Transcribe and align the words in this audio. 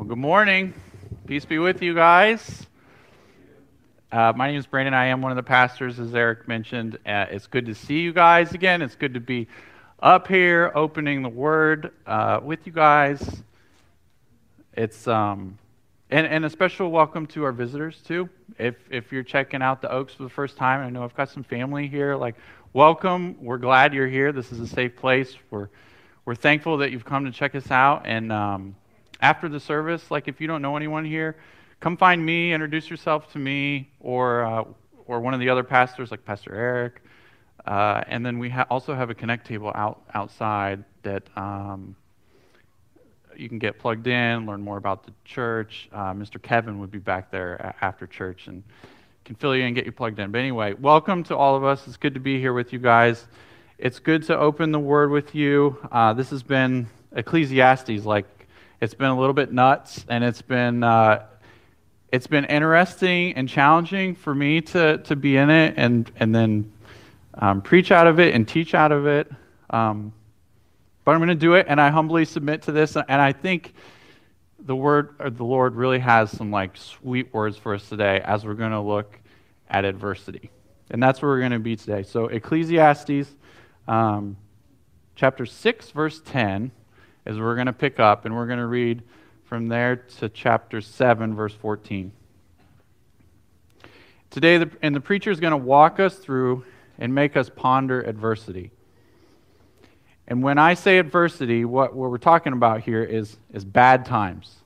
Well, 0.00 0.08
good 0.08 0.16
morning. 0.16 0.72
Peace 1.26 1.44
be 1.44 1.58
with 1.58 1.82
you 1.82 1.94
guys. 1.94 2.66
Uh, 4.10 4.32
my 4.34 4.46
name 4.46 4.56
is 4.56 4.64
Brandon. 4.64 4.94
I 4.94 5.08
am 5.08 5.20
one 5.20 5.30
of 5.30 5.36
the 5.36 5.42
pastors, 5.42 6.00
as 6.00 6.14
Eric 6.14 6.48
mentioned. 6.48 6.94
Uh, 7.04 7.26
it's 7.30 7.46
good 7.46 7.66
to 7.66 7.74
see 7.74 8.00
you 8.00 8.14
guys 8.14 8.54
again. 8.54 8.80
It's 8.80 8.94
good 8.94 9.12
to 9.12 9.20
be 9.20 9.46
up 10.02 10.26
here 10.26 10.72
opening 10.74 11.22
the 11.22 11.28
Word 11.28 11.92
uh, 12.06 12.40
with 12.42 12.66
you 12.66 12.72
guys. 12.72 13.42
It's 14.72 15.06
um, 15.06 15.58
and, 16.08 16.26
and 16.26 16.46
a 16.46 16.50
special 16.50 16.90
welcome 16.90 17.26
to 17.26 17.44
our 17.44 17.52
visitors 17.52 18.00
too. 18.00 18.30
If 18.58 18.76
if 18.90 19.12
you're 19.12 19.22
checking 19.22 19.60
out 19.60 19.82
the 19.82 19.92
Oaks 19.92 20.14
for 20.14 20.22
the 20.22 20.30
first 20.30 20.56
time, 20.56 20.80
I 20.80 20.88
know 20.88 21.04
I've 21.04 21.14
got 21.14 21.28
some 21.28 21.42
family 21.44 21.88
here. 21.88 22.16
Like, 22.16 22.36
welcome. 22.72 23.36
We're 23.38 23.58
glad 23.58 23.92
you're 23.92 24.08
here. 24.08 24.32
This 24.32 24.50
is 24.50 24.60
a 24.60 24.66
safe 24.66 24.96
place. 24.96 25.36
We're 25.50 25.68
we're 26.24 26.36
thankful 26.36 26.78
that 26.78 26.90
you've 26.90 27.04
come 27.04 27.26
to 27.26 27.30
check 27.30 27.54
us 27.54 27.70
out. 27.70 28.06
And 28.06 28.32
um, 28.32 28.76
after 29.20 29.48
the 29.48 29.60
service, 29.60 30.10
like 30.10 30.28
if 30.28 30.40
you 30.40 30.46
don't 30.46 30.62
know 30.62 30.76
anyone 30.76 31.04
here, 31.04 31.36
come 31.80 31.96
find 31.96 32.24
me, 32.24 32.52
introduce 32.52 32.90
yourself 32.90 33.32
to 33.32 33.38
me, 33.38 33.90
or 34.00 34.44
uh, 34.44 34.64
or 35.06 35.20
one 35.20 35.34
of 35.34 35.40
the 35.40 35.48
other 35.48 35.64
pastors, 35.64 36.10
like 36.10 36.24
Pastor 36.24 36.54
Eric. 36.54 37.02
Uh, 37.66 38.02
and 38.06 38.24
then 38.24 38.38
we 38.38 38.48
ha- 38.48 38.66
also 38.70 38.94
have 38.94 39.10
a 39.10 39.14
connect 39.14 39.46
table 39.46 39.72
out 39.74 40.02
outside 40.14 40.84
that 41.02 41.24
um, 41.36 41.94
you 43.36 43.48
can 43.48 43.58
get 43.58 43.78
plugged 43.78 44.06
in, 44.06 44.46
learn 44.46 44.62
more 44.62 44.76
about 44.76 45.04
the 45.04 45.12
church. 45.24 45.88
Uh, 45.92 46.12
Mr. 46.12 46.40
Kevin 46.40 46.78
would 46.78 46.90
be 46.90 46.98
back 46.98 47.30
there 47.30 47.74
after 47.80 48.06
church 48.06 48.46
and 48.46 48.62
can 49.24 49.34
fill 49.34 49.54
you 49.54 49.62
in, 49.62 49.68
and 49.68 49.76
get 49.76 49.84
you 49.84 49.92
plugged 49.92 50.18
in. 50.18 50.30
But 50.30 50.38
anyway, 50.38 50.74
welcome 50.74 51.22
to 51.24 51.36
all 51.36 51.56
of 51.56 51.64
us. 51.64 51.86
It's 51.86 51.96
good 51.96 52.14
to 52.14 52.20
be 52.20 52.38
here 52.38 52.52
with 52.52 52.72
you 52.72 52.78
guys. 52.78 53.26
It's 53.78 53.98
good 53.98 54.22
to 54.24 54.38
open 54.38 54.72
the 54.72 54.78
Word 54.78 55.10
with 55.10 55.34
you. 55.34 55.76
Uh, 55.90 56.12
this 56.12 56.30
has 56.30 56.42
been 56.42 56.88
Ecclesiastes, 57.14 58.04
like 58.04 58.39
it's 58.80 58.94
been 58.94 59.10
a 59.10 59.18
little 59.18 59.34
bit 59.34 59.52
nuts, 59.52 60.04
and 60.08 60.24
it's 60.24 60.40
been 60.40 60.82
uh, 60.82 61.26
it's 62.10 62.26
been 62.26 62.46
interesting 62.46 63.34
and 63.34 63.48
challenging 63.48 64.14
for 64.14 64.34
me 64.34 64.62
to 64.62 64.98
to 64.98 65.16
be 65.16 65.36
in 65.36 65.50
it 65.50 65.74
and 65.76 66.10
and 66.16 66.34
then 66.34 66.72
um, 67.34 67.60
preach 67.60 67.92
out 67.92 68.06
of 68.06 68.18
it 68.18 68.34
and 68.34 68.48
teach 68.48 68.74
out 68.74 68.90
of 68.90 69.06
it. 69.06 69.30
Um, 69.68 70.12
but 71.04 71.12
I'm 71.12 71.18
going 71.18 71.28
to 71.28 71.34
do 71.34 71.54
it, 71.54 71.66
and 71.68 71.80
I 71.80 71.90
humbly 71.90 72.24
submit 72.24 72.62
to 72.62 72.72
this. 72.72 72.96
And 72.96 73.20
I 73.20 73.32
think 73.32 73.74
the 74.58 74.76
word 74.76 75.14
or 75.18 75.30
the 75.30 75.44
Lord 75.44 75.74
really 75.74 75.98
has 75.98 76.30
some 76.30 76.50
like 76.50 76.76
sweet 76.76 77.32
words 77.34 77.56
for 77.56 77.74
us 77.74 77.88
today 77.88 78.20
as 78.24 78.44
we're 78.44 78.54
going 78.54 78.72
to 78.72 78.80
look 78.80 79.18
at 79.68 79.84
adversity, 79.84 80.50
and 80.90 81.02
that's 81.02 81.20
where 81.20 81.30
we're 81.30 81.40
going 81.40 81.52
to 81.52 81.58
be 81.58 81.76
today. 81.76 82.02
So 82.02 82.26
Ecclesiastes, 82.26 83.28
um, 83.86 84.38
chapter 85.16 85.44
six, 85.44 85.90
verse 85.90 86.22
ten 86.24 86.72
is 87.30 87.38
we're 87.38 87.54
going 87.54 87.68
to 87.68 87.72
pick 87.72 88.00
up, 88.00 88.24
and 88.24 88.34
we're 88.34 88.46
going 88.46 88.58
to 88.58 88.66
read 88.66 89.02
from 89.44 89.68
there 89.68 89.94
to 90.18 90.28
chapter 90.28 90.80
7, 90.80 91.32
verse 91.32 91.54
14. 91.54 92.10
Today, 94.30 94.58
the, 94.58 94.70
and 94.82 94.96
the 94.96 95.00
preacher 95.00 95.30
is 95.30 95.38
going 95.38 95.52
to 95.52 95.56
walk 95.56 96.00
us 96.00 96.16
through 96.16 96.64
and 96.98 97.14
make 97.14 97.36
us 97.36 97.48
ponder 97.48 98.02
adversity. 98.02 98.72
And 100.26 100.42
when 100.42 100.58
I 100.58 100.74
say 100.74 100.98
adversity, 100.98 101.64
what, 101.64 101.94
what 101.94 102.10
we're 102.10 102.18
talking 102.18 102.52
about 102.52 102.80
here 102.80 103.04
is, 103.04 103.36
is 103.52 103.64
bad 103.64 104.06
times, 104.06 104.56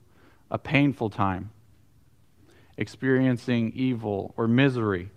a 0.51 0.57
painful 0.57 1.11
time, 1.11 1.51
experiencing 2.79 3.73
evil 3.75 4.33
or 4.39 4.49
misery. 4.49 5.11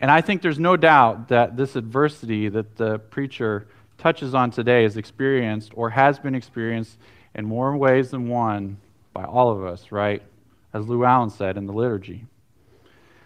And 0.00 0.10
I 0.10 0.22
think 0.22 0.40
there's 0.40 0.58
no 0.58 0.78
doubt 0.78 1.28
that 1.28 1.58
this 1.58 1.76
adversity 1.76 2.48
that 2.48 2.76
the 2.76 2.98
preacher 2.98 3.68
touches 3.98 4.32
on 4.32 4.50
today 4.50 4.84
is 4.84 4.96
experienced 4.96 5.72
or 5.74 5.90
has 5.90 6.18
been 6.18 6.34
experienced 6.34 6.96
in 7.34 7.44
more 7.44 7.76
ways 7.76 8.10
than 8.10 8.28
one 8.28 8.78
by 9.12 9.24
all 9.24 9.50
of 9.50 9.64
us, 9.64 9.92
right? 9.92 10.22
As 10.72 10.86
Lou 10.86 11.04
Allen 11.04 11.30
said 11.30 11.56
in 11.56 11.66
the 11.66 11.72
liturgy. 11.72 12.24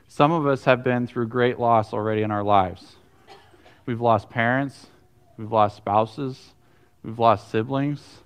Some 0.08 0.32
of 0.32 0.46
us 0.46 0.64
have 0.64 0.82
been 0.82 1.06
through 1.06 1.28
great 1.28 1.58
loss 1.58 1.92
already 1.92 2.22
in 2.22 2.30
our 2.30 2.42
lives. 2.42 2.96
We've 3.86 4.00
lost 4.00 4.30
parents, 4.30 4.86
we've 5.36 5.52
lost 5.52 5.77
spouses, 5.77 6.55
we've 7.02 7.18
lost 7.18 7.50
siblings, 7.50 8.18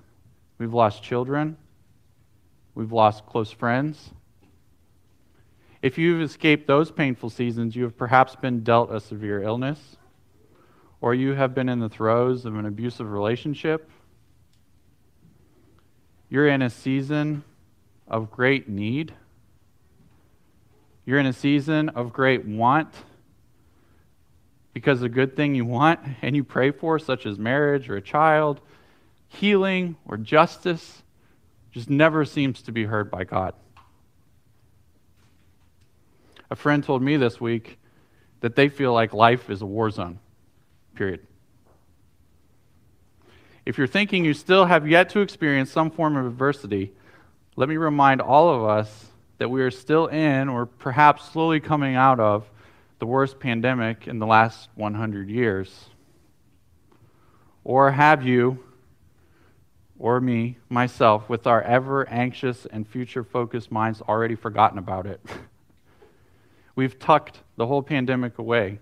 we've 0.58 0.74
lost 0.74 1.02
children, 1.02 1.56
we've 2.74 2.92
lost 2.92 3.26
close 3.26 3.50
friends. 3.50 4.10
If 5.82 5.98
you've 5.98 6.22
escaped 6.22 6.66
those 6.66 6.90
painful 6.90 7.30
seasons, 7.30 7.76
you 7.76 7.84
have 7.84 7.96
perhaps 7.96 8.36
been 8.36 8.62
dealt 8.62 8.92
a 8.92 9.00
severe 9.00 9.42
illness 9.42 9.96
or 11.00 11.14
you 11.14 11.32
have 11.32 11.54
been 11.54 11.68
in 11.68 11.80
the 11.80 11.88
throes 11.88 12.44
of 12.44 12.56
an 12.56 12.66
abusive 12.66 13.10
relationship, 13.10 13.90
you're 16.28 16.48
in 16.48 16.62
a 16.62 16.70
season 16.70 17.44
of 18.08 18.30
great 18.30 18.68
need, 18.68 19.12
you're 21.04 21.18
in 21.18 21.26
a 21.26 21.32
season 21.32 21.88
of 21.90 22.12
great 22.12 22.44
want 22.44 22.92
because 24.72 25.00
a 25.02 25.08
good 25.08 25.36
thing 25.36 25.54
you 25.54 25.64
want 25.64 26.00
and 26.22 26.36
you 26.36 26.44
pray 26.44 26.70
for, 26.70 26.98
such 26.98 27.24
as 27.24 27.38
marriage 27.38 27.88
or 27.88 27.96
a 27.96 28.02
child, 28.02 28.60
healing 29.28 29.96
or 30.06 30.16
justice, 30.16 31.02
just 31.70 31.88
never 31.90 32.24
seems 32.24 32.62
to 32.62 32.72
be 32.72 32.84
heard 32.84 33.10
by 33.10 33.24
God. 33.24 33.54
A 36.50 36.56
friend 36.56 36.82
told 36.82 37.02
me 37.02 37.16
this 37.16 37.40
week 37.40 37.78
that 38.40 38.54
they 38.54 38.68
feel 38.68 38.92
like 38.92 39.12
life 39.12 39.50
is 39.50 39.62
a 39.62 39.66
war 39.66 39.90
zone. 39.90 40.18
Period. 40.96 41.20
If 43.66 43.78
you're 43.78 43.86
thinking 43.86 44.24
you 44.24 44.32
still 44.32 44.64
have 44.64 44.88
yet 44.88 45.10
to 45.10 45.20
experience 45.20 45.70
some 45.70 45.90
form 45.90 46.16
of 46.16 46.24
adversity, 46.26 46.92
let 47.54 47.68
me 47.68 47.76
remind 47.76 48.20
all 48.20 48.48
of 48.48 48.64
us 48.64 49.06
that 49.38 49.50
we 49.50 49.60
are 49.62 49.70
still 49.70 50.06
in, 50.06 50.48
or 50.48 50.66
perhaps 50.66 51.30
slowly 51.30 51.60
coming 51.60 51.94
out 51.94 52.18
of, 52.18 52.48
the 52.98 53.06
worst 53.06 53.38
pandemic 53.38 54.08
in 54.08 54.18
the 54.18 54.26
last 54.26 54.70
100 54.74 55.28
years. 55.28 55.90
Or 57.62 57.90
have 57.90 58.24
you, 58.24 58.64
or 59.98 60.20
me, 60.20 60.56
myself, 60.70 61.28
with 61.28 61.46
our 61.46 61.60
ever 61.60 62.08
anxious 62.08 62.66
and 62.66 62.88
future 62.88 63.24
focused 63.24 63.70
minds, 63.70 64.00
already 64.00 64.34
forgotten 64.34 64.78
about 64.78 65.06
it? 65.06 65.20
We've 66.74 66.98
tucked 66.98 67.42
the 67.56 67.66
whole 67.66 67.82
pandemic 67.82 68.38
away 68.38 68.78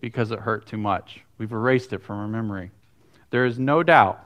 because 0.00 0.30
it 0.30 0.38
hurt 0.38 0.66
too 0.66 0.78
much. 0.78 1.22
We've 1.40 1.52
erased 1.52 1.94
it 1.94 2.02
from 2.02 2.18
our 2.18 2.28
memory. 2.28 2.70
There 3.30 3.46
is 3.46 3.58
no 3.58 3.82
doubt 3.82 4.22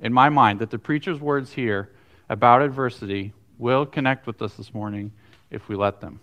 in 0.00 0.12
my 0.12 0.30
mind 0.30 0.58
that 0.58 0.68
the 0.68 0.78
preacher's 0.78 1.20
words 1.20 1.52
here 1.52 1.92
about 2.28 2.60
adversity 2.60 3.32
will 3.56 3.86
connect 3.86 4.26
with 4.26 4.42
us 4.42 4.54
this 4.54 4.74
morning 4.74 5.12
if 5.52 5.68
we 5.68 5.76
let 5.76 6.00
them. 6.00 6.18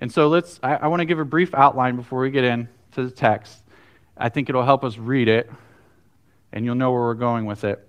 And 0.00 0.10
so 0.10 0.26
let's, 0.26 0.58
I, 0.60 0.74
I 0.74 0.86
want 0.88 1.02
to 1.02 1.04
give 1.04 1.20
a 1.20 1.24
brief 1.24 1.54
outline 1.54 1.94
before 1.94 2.18
we 2.18 2.32
get 2.32 2.42
into 2.42 2.66
the 2.96 3.12
text. 3.12 3.62
I 4.16 4.28
think 4.28 4.48
it'll 4.48 4.64
help 4.64 4.82
us 4.82 4.98
read 4.98 5.28
it, 5.28 5.48
and 6.52 6.64
you'll 6.64 6.74
know 6.74 6.90
where 6.90 7.02
we're 7.02 7.14
going 7.14 7.46
with 7.46 7.62
it. 7.62 7.88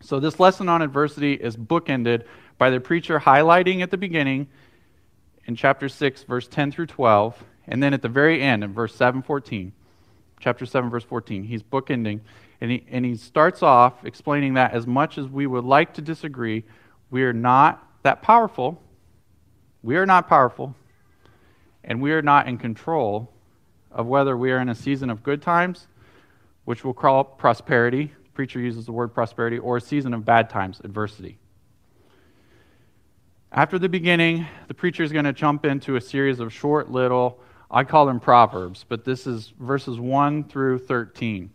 So, 0.00 0.20
this 0.20 0.40
lesson 0.40 0.70
on 0.70 0.80
adversity 0.80 1.34
is 1.34 1.54
bookended 1.54 2.24
by 2.56 2.70
the 2.70 2.80
preacher 2.80 3.20
highlighting 3.20 3.82
at 3.82 3.90
the 3.90 3.98
beginning 3.98 4.48
in 5.44 5.54
chapter 5.54 5.90
6, 5.90 6.22
verse 6.22 6.48
10 6.48 6.72
through 6.72 6.86
12, 6.86 7.44
and 7.70 7.80
then 7.80 7.94
at 7.94 8.02
the 8.02 8.08
very 8.08 8.42
end, 8.42 8.64
in 8.64 8.74
verse 8.74 8.94
7, 8.94 9.22
14, 9.22 9.72
chapter 10.40 10.66
7, 10.66 10.90
verse 10.90 11.04
14, 11.04 11.44
he's 11.44 11.62
bookending, 11.62 12.20
and 12.60 12.72
he, 12.72 12.84
and 12.90 13.04
he 13.04 13.14
starts 13.14 13.62
off 13.62 14.04
explaining 14.04 14.54
that 14.54 14.72
as 14.72 14.88
much 14.88 15.16
as 15.16 15.28
we 15.28 15.46
would 15.46 15.64
like 15.64 15.94
to 15.94 16.02
disagree, 16.02 16.64
we 17.10 17.22
are 17.22 17.32
not 17.32 17.86
that 18.02 18.22
powerful. 18.22 18.82
We 19.82 19.96
are 19.96 20.04
not 20.04 20.28
powerful, 20.28 20.74
and 21.84 22.02
we 22.02 22.10
are 22.12 22.22
not 22.22 22.48
in 22.48 22.58
control 22.58 23.32
of 23.92 24.06
whether 24.06 24.36
we 24.36 24.50
are 24.50 24.58
in 24.58 24.68
a 24.68 24.74
season 24.74 25.08
of 25.08 25.22
good 25.22 25.40
times, 25.40 25.86
which 26.64 26.84
we'll 26.84 26.92
call 26.92 27.22
prosperity. 27.22 28.12
preacher 28.34 28.58
uses 28.58 28.84
the 28.84 28.92
word 28.92 29.14
prosperity, 29.14 29.58
or 29.58 29.76
a 29.76 29.80
season 29.80 30.12
of 30.12 30.24
bad 30.24 30.50
times, 30.50 30.80
adversity. 30.82 31.38
After 33.52 33.78
the 33.78 33.88
beginning, 33.88 34.46
the 34.66 34.74
preacher 34.74 35.02
is 35.02 35.12
going 35.12 35.24
to 35.24 35.32
jump 35.32 35.64
into 35.64 35.96
a 35.96 36.00
series 36.00 36.40
of 36.40 36.52
short 36.52 36.90
little 36.90 37.40
I 37.70 37.84
call 37.84 38.06
them 38.06 38.18
Proverbs, 38.18 38.84
but 38.88 39.04
this 39.04 39.26
is 39.26 39.52
verses 39.58 40.00
1 40.00 40.44
through 40.44 40.78
13. 40.78 41.50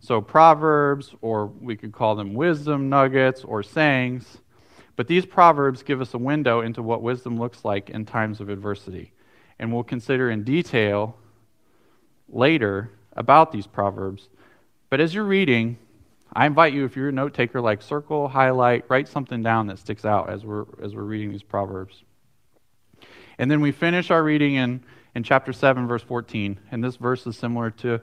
So, 0.00 0.20
Proverbs, 0.20 1.14
or 1.20 1.46
we 1.46 1.76
could 1.76 1.92
call 1.92 2.16
them 2.16 2.34
wisdom 2.34 2.88
nuggets 2.88 3.44
or 3.44 3.62
sayings. 3.62 4.38
But 4.96 5.06
these 5.06 5.24
Proverbs 5.24 5.84
give 5.84 6.00
us 6.00 6.14
a 6.14 6.18
window 6.18 6.60
into 6.60 6.82
what 6.82 7.02
wisdom 7.02 7.38
looks 7.38 7.64
like 7.64 7.90
in 7.90 8.04
times 8.04 8.40
of 8.40 8.48
adversity. 8.48 9.12
And 9.60 9.72
we'll 9.72 9.84
consider 9.84 10.30
in 10.30 10.42
detail 10.42 11.16
later 12.28 12.90
about 13.12 13.52
these 13.52 13.66
Proverbs. 13.66 14.28
But 14.90 15.00
as 15.00 15.14
you're 15.14 15.24
reading, 15.24 15.78
I 16.32 16.46
invite 16.46 16.72
you, 16.72 16.84
if 16.84 16.96
you're 16.96 17.10
a 17.10 17.12
note 17.12 17.34
taker, 17.34 17.60
like 17.60 17.82
circle, 17.82 18.26
highlight, 18.26 18.84
write 18.88 19.06
something 19.06 19.42
down 19.42 19.68
that 19.68 19.78
sticks 19.78 20.04
out 20.04 20.28
as 20.28 20.44
we're, 20.44 20.64
as 20.82 20.94
we're 20.94 21.02
reading 21.02 21.30
these 21.30 21.42
Proverbs. 21.42 22.02
And 23.38 23.50
then 23.50 23.60
we 23.60 23.70
finish 23.70 24.10
our 24.10 24.22
reading 24.22 24.54
in 24.54 24.82
in 25.14 25.22
chapter 25.22 25.52
7, 25.52 25.86
verse 25.86 26.02
14. 26.02 26.58
And 26.70 26.82
this 26.82 26.96
verse 26.96 27.26
is 27.26 27.36
similar 27.36 27.70
to, 27.70 28.00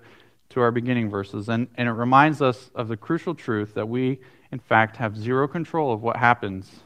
to 0.49 0.61
our 0.61 0.71
beginning 0.71 1.09
verses. 1.09 1.49
And, 1.49 1.67
and 1.75 1.87
it 1.87 1.93
reminds 1.93 2.41
us 2.41 2.69
of 2.75 2.87
the 2.87 2.97
crucial 2.97 3.35
truth 3.35 3.73
that 3.73 3.87
we 3.87 4.19
in 4.51 4.59
fact, 4.59 4.97
have 4.97 5.15
zero 5.15 5.47
control 5.47 5.93
of 5.93 6.01
what 6.01 6.17
happens. 6.17 6.81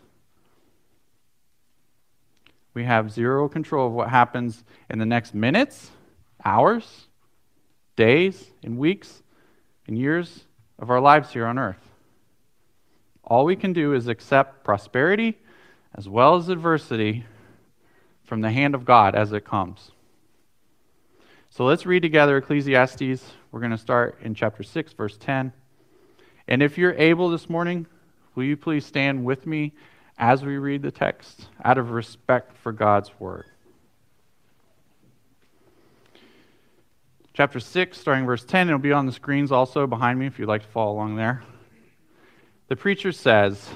We 2.73 2.83
have 2.83 3.11
zero 3.11 3.47
control 3.47 3.87
of 3.87 3.93
what 3.93 4.09
happens 4.09 4.63
in 4.89 4.99
the 4.99 5.05
next 5.05 5.33
minutes, 5.33 5.91
hours, 6.43 7.07
days, 7.95 8.51
and 8.63 8.77
weeks, 8.77 9.23
and 9.87 9.97
years 9.97 10.45
of 10.77 10.89
our 10.89 10.99
lives 10.99 11.31
here 11.31 11.45
on 11.45 11.57
earth. 11.57 11.89
All 13.23 13.45
we 13.45 13.55
can 13.55 13.71
do 13.71 13.93
is 13.93 14.07
accept 14.07 14.63
prosperity 14.65 15.37
as 15.95 16.09
well 16.09 16.35
as 16.35 16.49
adversity 16.49 17.25
from 18.25 18.41
the 18.41 18.51
hand 18.51 18.75
of 18.75 18.83
God 18.83 19.15
as 19.15 19.31
it 19.31 19.45
comes. 19.45 19.91
So 21.55 21.65
let's 21.65 21.85
read 21.85 22.01
together 22.01 22.37
Ecclesiastes. 22.37 23.23
We're 23.51 23.59
going 23.59 23.73
to 23.73 23.77
start 23.77 24.17
in 24.23 24.33
chapter 24.33 24.63
6, 24.63 24.93
verse 24.93 25.17
10. 25.17 25.53
And 26.47 26.63
if 26.63 26.79
you're 26.79 26.95
able 26.95 27.29
this 27.29 27.47
morning, 27.47 27.85
will 28.33 28.45
you 28.45 28.57
please 28.57 28.87
stand 28.87 29.23
with 29.23 29.45
me 29.45 29.73
as 30.17 30.43
we 30.43 30.57
read 30.57 30.81
the 30.81 30.89
text 30.89 31.49
out 31.63 31.77
of 31.77 31.91
respect 31.91 32.57
for 32.57 32.71
God's 32.71 33.11
word? 33.19 33.45
Chapter 37.35 37.59
6, 37.59 37.99
starting 37.99 38.25
verse 38.25 38.43
10, 38.43 38.69
it'll 38.69 38.79
be 38.79 38.91
on 38.91 39.05
the 39.05 39.11
screens 39.11 39.51
also 39.51 39.85
behind 39.85 40.17
me 40.17 40.25
if 40.25 40.39
you'd 40.39 40.49
like 40.49 40.63
to 40.63 40.67
follow 40.69 40.93
along 40.93 41.17
there. 41.17 41.43
The 42.67 42.75
preacher 42.75 43.11
says, 43.11 43.69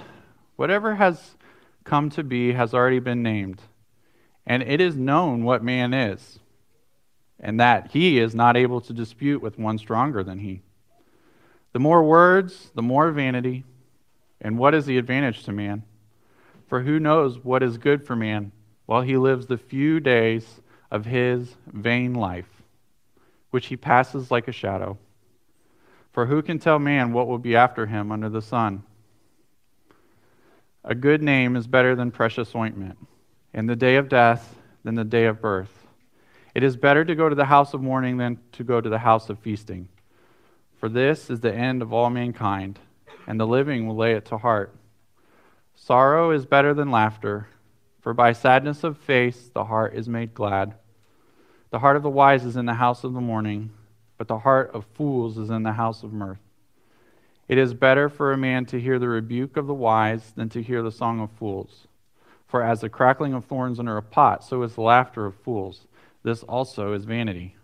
Whatever 0.55 0.95
has 0.95 1.35
come 1.83 2.09
to 2.09 2.23
be 2.23 2.53
has 2.53 2.73
already 2.73 2.97
been 2.97 3.21
named, 3.21 3.61
and 4.47 4.63
it 4.63 4.81
is 4.81 4.95
known 4.95 5.43
what 5.43 5.63
man 5.63 5.93
is, 5.93 6.39
and 7.39 7.59
that 7.59 7.91
he 7.91 8.19
is 8.19 8.33
not 8.33 8.57
able 8.57 8.81
to 8.81 8.93
dispute 8.93 9.41
with 9.41 9.59
one 9.59 9.77
stronger 9.77 10.23
than 10.23 10.39
he. 10.39 10.61
The 11.73 11.79
more 11.79 12.03
words, 12.03 12.71
the 12.75 12.81
more 12.81 13.11
vanity. 13.11 13.63
And 14.41 14.57
what 14.57 14.73
is 14.73 14.85
the 14.85 14.97
advantage 14.97 15.43
to 15.43 15.51
man? 15.51 15.83
For 16.67 16.81
who 16.81 16.99
knows 16.99 17.39
what 17.43 17.63
is 17.63 17.77
good 17.77 18.05
for 18.05 18.15
man 18.15 18.51
while 18.85 19.01
he 19.01 19.17
lives 19.17 19.47
the 19.47 19.57
few 19.57 19.99
days 19.99 20.61
of 20.91 21.05
his 21.05 21.55
vain 21.67 22.13
life, 22.13 22.63
which 23.51 23.67
he 23.67 23.77
passes 23.77 24.31
like 24.31 24.47
a 24.47 24.51
shadow? 24.51 24.97
For 26.11 26.25
who 26.25 26.41
can 26.41 26.59
tell 26.59 26.79
man 26.79 27.13
what 27.13 27.27
will 27.27 27.37
be 27.37 27.55
after 27.55 27.85
him 27.85 28.11
under 28.11 28.29
the 28.29 28.41
sun? 28.41 28.83
A 30.83 30.95
good 30.95 31.21
name 31.21 31.55
is 31.55 31.67
better 31.67 31.95
than 31.95 32.11
precious 32.11 32.55
ointment, 32.55 32.97
and 33.53 33.69
the 33.69 33.75
day 33.75 33.97
of 33.97 34.09
death 34.09 34.55
than 34.83 34.95
the 34.95 35.03
day 35.03 35.25
of 35.25 35.41
birth. 35.41 35.86
It 36.57 36.63
is 36.63 36.75
better 36.75 37.05
to 37.05 37.13
go 37.13 37.29
to 37.29 37.35
the 37.35 37.45
house 37.45 37.75
of 37.75 37.83
mourning 37.83 38.17
than 38.17 38.39
to 38.53 38.63
go 38.63 38.81
to 38.81 38.89
the 38.89 38.97
house 38.97 39.29
of 39.29 39.37
feasting. 39.37 39.89
For 40.79 40.89
this 40.89 41.29
is 41.29 41.39
the 41.39 41.53
end 41.53 41.83
of 41.83 41.93
all 41.93 42.09
mankind, 42.09 42.79
and 43.27 43.39
the 43.39 43.45
living 43.45 43.85
will 43.85 43.95
lay 43.95 44.13
it 44.13 44.25
to 44.25 44.39
heart. 44.39 44.75
Sorrow 45.75 46.31
is 46.31 46.47
better 46.47 46.73
than 46.73 46.89
laughter, 46.89 47.47
for 48.01 48.11
by 48.15 48.33
sadness 48.33 48.83
of 48.83 48.97
face 48.97 49.51
the 49.53 49.65
heart 49.65 49.93
is 49.93 50.09
made 50.09 50.33
glad. 50.33 50.73
The 51.69 51.77
heart 51.77 51.95
of 51.95 52.01
the 52.01 52.09
wise 52.09 52.43
is 52.43 52.55
in 52.55 52.65
the 52.65 52.73
house 52.73 53.03
of 53.03 53.13
the 53.13 53.21
mourning, 53.21 53.69
but 54.17 54.27
the 54.27 54.39
heart 54.39 54.71
of 54.73 54.87
fools 54.95 55.37
is 55.37 55.51
in 55.51 55.61
the 55.61 55.73
house 55.73 56.01
of 56.01 56.11
mirth. 56.11 56.41
It 57.47 57.59
is 57.59 57.75
better 57.75 58.09
for 58.09 58.33
a 58.33 58.37
man 58.37 58.65
to 58.65 58.81
hear 58.81 58.97
the 58.97 59.09
rebuke 59.09 59.57
of 59.57 59.67
the 59.67 59.75
wise 59.75 60.31
than 60.31 60.49
to 60.49 60.63
hear 60.63 60.81
the 60.81 60.91
song 60.91 61.19
of 61.19 61.29
fools. 61.29 61.85
For 62.47 62.63
as 62.63 62.81
the 62.81 62.89
crackling 62.89 63.35
of 63.35 63.45
thorns 63.45 63.77
under 63.77 63.95
a 63.95 64.01
pot, 64.01 64.43
so 64.43 64.63
is 64.63 64.73
the 64.73 64.81
laughter 64.81 65.27
of 65.27 65.35
fools. 65.35 65.85
This 66.27 66.43
also 66.43 66.91
is 66.91 67.05
vanity. 67.05 67.55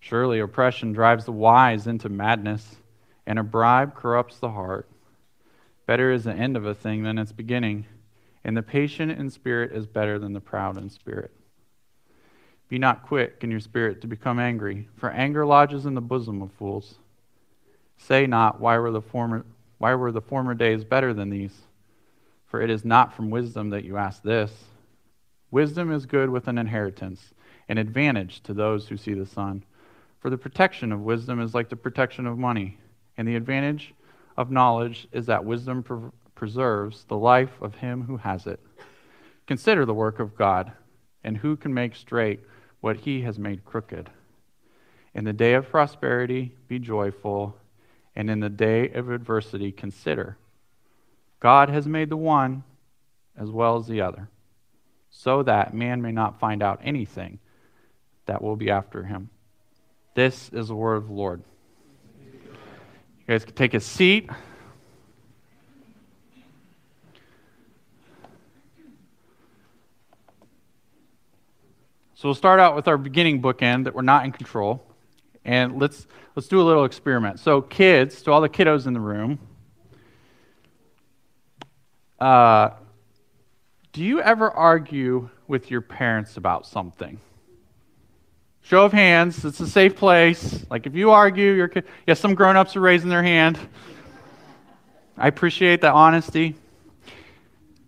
Surely 0.00 0.40
oppression 0.40 0.94
drives 0.94 1.26
the 1.26 1.32
wise 1.32 1.86
into 1.86 2.08
madness, 2.08 2.76
and 3.26 3.38
a 3.38 3.42
bribe 3.42 3.94
corrupts 3.94 4.38
the 4.38 4.52
heart. 4.52 4.88
Better 5.84 6.10
is 6.10 6.24
the 6.24 6.32
end 6.32 6.56
of 6.56 6.64
a 6.64 6.72
thing 6.72 7.02
than 7.02 7.18
its 7.18 7.32
beginning, 7.32 7.84
and 8.44 8.56
the 8.56 8.62
patient 8.62 9.12
in 9.12 9.28
spirit 9.28 9.72
is 9.72 9.84
better 9.84 10.18
than 10.18 10.32
the 10.32 10.40
proud 10.40 10.78
in 10.78 10.88
spirit. 10.88 11.32
Be 12.70 12.78
not 12.78 13.06
quick 13.06 13.40
in 13.42 13.50
your 13.50 13.60
spirit 13.60 14.00
to 14.00 14.06
become 14.06 14.38
angry, 14.38 14.88
for 14.96 15.10
anger 15.10 15.44
lodges 15.44 15.84
in 15.84 15.92
the 15.92 16.00
bosom 16.00 16.40
of 16.40 16.50
fools. 16.52 16.94
Say 17.98 18.26
not, 18.26 18.58
why 18.58 18.78
were 18.78 18.90
the 18.90 19.02
former, 19.02 19.44
why 19.76 19.94
were 19.96 20.12
the 20.12 20.22
former 20.22 20.54
days 20.54 20.82
better 20.82 21.12
than 21.12 21.28
these? 21.28 21.60
For 22.46 22.62
it 22.62 22.70
is 22.70 22.86
not 22.86 23.12
from 23.12 23.28
wisdom 23.28 23.68
that 23.68 23.84
you 23.84 23.98
ask 23.98 24.22
this. 24.22 24.50
Wisdom 25.50 25.92
is 25.92 26.06
good 26.06 26.30
with 26.30 26.48
an 26.48 26.56
inheritance, 26.56 27.34
an 27.72 27.78
advantage 27.78 28.42
to 28.42 28.52
those 28.52 28.86
who 28.86 28.98
see 28.98 29.14
the 29.14 29.24
sun. 29.24 29.64
For 30.20 30.28
the 30.28 30.36
protection 30.36 30.92
of 30.92 31.00
wisdom 31.00 31.40
is 31.40 31.54
like 31.54 31.70
the 31.70 31.74
protection 31.74 32.26
of 32.26 32.36
money, 32.36 32.76
and 33.16 33.26
the 33.26 33.34
advantage 33.34 33.94
of 34.36 34.50
knowledge 34.50 35.08
is 35.10 35.24
that 35.24 35.46
wisdom 35.46 35.82
pre- 35.82 36.10
preserves 36.34 37.04
the 37.04 37.16
life 37.16 37.62
of 37.62 37.76
him 37.76 38.02
who 38.02 38.18
has 38.18 38.46
it. 38.46 38.60
Consider 39.46 39.86
the 39.86 39.94
work 39.94 40.20
of 40.20 40.36
God, 40.36 40.72
and 41.24 41.38
who 41.38 41.56
can 41.56 41.72
make 41.72 41.96
straight 41.96 42.40
what 42.82 42.98
he 42.98 43.22
has 43.22 43.38
made 43.38 43.64
crooked. 43.64 44.10
In 45.14 45.24
the 45.24 45.32
day 45.32 45.54
of 45.54 45.70
prosperity, 45.70 46.54
be 46.68 46.78
joyful 46.78 47.56
and 48.14 48.28
in 48.28 48.40
the 48.40 48.50
day 48.50 48.90
of 48.90 49.08
adversity, 49.08 49.72
consider 49.72 50.36
God 51.40 51.70
has 51.70 51.86
made 51.86 52.10
the 52.10 52.18
one 52.18 52.64
as 53.34 53.50
well 53.50 53.78
as 53.78 53.86
the 53.86 54.02
other, 54.02 54.28
so 55.08 55.42
that 55.44 55.72
man 55.72 56.02
may 56.02 56.12
not 56.12 56.38
find 56.38 56.62
out 56.62 56.78
anything 56.84 57.38
that 58.26 58.42
will 58.42 58.56
be 58.56 58.70
after 58.70 59.04
him. 59.04 59.30
This 60.14 60.50
is 60.52 60.68
the 60.68 60.74
word 60.74 60.96
of 60.96 61.08
the 61.08 61.14
Lord. 61.14 61.42
You 62.20 63.26
guys 63.26 63.44
can 63.44 63.54
take 63.54 63.74
a 63.74 63.80
seat. 63.80 64.28
So 72.14 72.28
we'll 72.28 72.34
start 72.34 72.60
out 72.60 72.76
with 72.76 72.86
our 72.86 72.98
beginning 72.98 73.42
bookend 73.42 73.84
that 73.84 73.94
we're 73.94 74.02
not 74.02 74.24
in 74.24 74.32
control. 74.32 74.86
And 75.44 75.80
let's 75.80 76.06
let's 76.36 76.46
do 76.46 76.60
a 76.60 76.62
little 76.62 76.84
experiment. 76.84 77.40
So, 77.40 77.60
kids, 77.62 78.22
to 78.22 78.30
all 78.30 78.40
the 78.40 78.48
kiddos 78.48 78.86
in 78.86 78.92
the 78.92 79.00
room, 79.00 79.40
uh, 82.20 82.70
do 83.92 84.04
you 84.04 84.20
ever 84.20 84.50
argue 84.50 85.30
with 85.48 85.70
your 85.70 85.80
parents 85.80 86.36
about 86.36 86.64
something? 86.64 87.18
Show 88.62 88.84
of 88.84 88.92
hands. 88.92 89.44
It's 89.44 89.60
a 89.60 89.66
safe 89.66 89.96
place. 89.96 90.64
Like 90.70 90.86
if 90.86 90.94
you 90.94 91.10
argue, 91.10 91.52
your 91.52 91.68
kid. 91.68 91.84
Yeah, 92.06 92.14
some 92.14 92.34
grown-ups 92.34 92.76
are 92.76 92.80
raising 92.80 93.10
their 93.10 93.22
hand. 93.22 93.58
I 95.18 95.28
appreciate 95.28 95.80
that 95.82 95.92
honesty. 95.92 96.54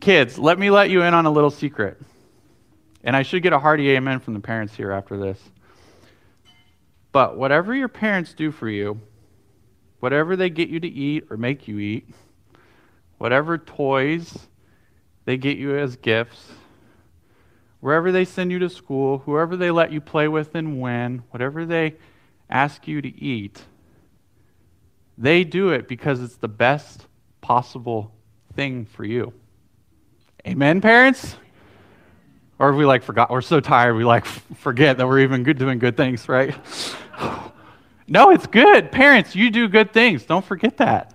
Kids, 0.00 0.38
let 0.38 0.58
me 0.58 0.70
let 0.70 0.90
you 0.90 1.02
in 1.02 1.14
on 1.14 1.26
a 1.26 1.30
little 1.30 1.50
secret. 1.50 2.00
And 3.04 3.14
I 3.16 3.22
should 3.22 3.42
get 3.42 3.52
a 3.52 3.58
hearty 3.58 3.90
amen 3.92 4.20
from 4.20 4.34
the 4.34 4.40
parents 4.40 4.74
here 4.74 4.90
after 4.90 5.16
this. 5.16 5.40
But 7.12 7.36
whatever 7.36 7.74
your 7.74 7.88
parents 7.88 8.34
do 8.34 8.50
for 8.50 8.68
you, 8.68 9.00
whatever 10.00 10.36
they 10.36 10.50
get 10.50 10.68
you 10.68 10.80
to 10.80 10.88
eat 10.88 11.26
or 11.30 11.36
make 11.36 11.68
you 11.68 11.78
eat, 11.78 12.08
whatever 13.18 13.56
toys 13.56 14.36
they 15.24 15.36
get 15.36 15.56
you 15.56 15.78
as 15.78 15.96
gifts, 15.96 16.52
wherever 17.84 18.10
they 18.10 18.24
send 18.24 18.50
you 18.50 18.58
to 18.58 18.70
school, 18.70 19.18
whoever 19.26 19.58
they 19.58 19.70
let 19.70 19.92
you 19.92 20.00
play 20.00 20.26
with 20.26 20.54
and 20.54 20.80
when, 20.80 21.22
whatever 21.28 21.66
they 21.66 21.94
ask 22.48 22.88
you 22.88 23.02
to 23.02 23.22
eat, 23.22 23.62
they 25.18 25.44
do 25.44 25.68
it 25.68 25.86
because 25.86 26.22
it's 26.22 26.36
the 26.36 26.48
best 26.48 27.06
possible 27.42 28.10
thing 28.54 28.86
for 28.86 29.04
you. 29.04 29.34
Amen, 30.46 30.80
parents? 30.80 31.36
Or 32.58 32.72
we 32.72 32.86
like 32.86 33.02
forgot, 33.02 33.28
we're 33.28 33.42
so 33.42 33.60
tired 33.60 33.96
we 33.96 34.04
like 34.04 34.24
forget 34.24 34.96
that 34.96 35.06
we're 35.06 35.20
even 35.20 35.42
good 35.42 35.58
doing 35.58 35.78
good 35.78 35.94
things, 35.94 36.26
right? 36.26 36.56
no, 38.08 38.30
it's 38.30 38.46
good. 38.46 38.92
Parents, 38.92 39.36
you 39.36 39.50
do 39.50 39.68
good 39.68 39.92
things. 39.92 40.24
Don't 40.24 40.44
forget 40.46 40.78
that. 40.78 41.13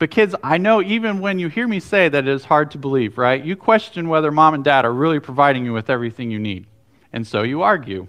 But 0.00 0.10
kids, 0.10 0.34
I 0.42 0.56
know 0.56 0.80
even 0.80 1.20
when 1.20 1.38
you 1.38 1.48
hear 1.48 1.68
me 1.68 1.78
say 1.78 2.08
that 2.08 2.26
it 2.26 2.30
is 2.32 2.46
hard 2.46 2.70
to 2.70 2.78
believe, 2.78 3.18
right? 3.18 3.44
You 3.44 3.54
question 3.54 4.08
whether 4.08 4.32
mom 4.32 4.54
and 4.54 4.64
dad 4.64 4.86
are 4.86 4.92
really 4.94 5.20
providing 5.20 5.66
you 5.66 5.74
with 5.74 5.90
everything 5.90 6.30
you 6.30 6.38
need. 6.38 6.66
And 7.12 7.26
so 7.26 7.42
you 7.42 7.60
argue. 7.60 8.08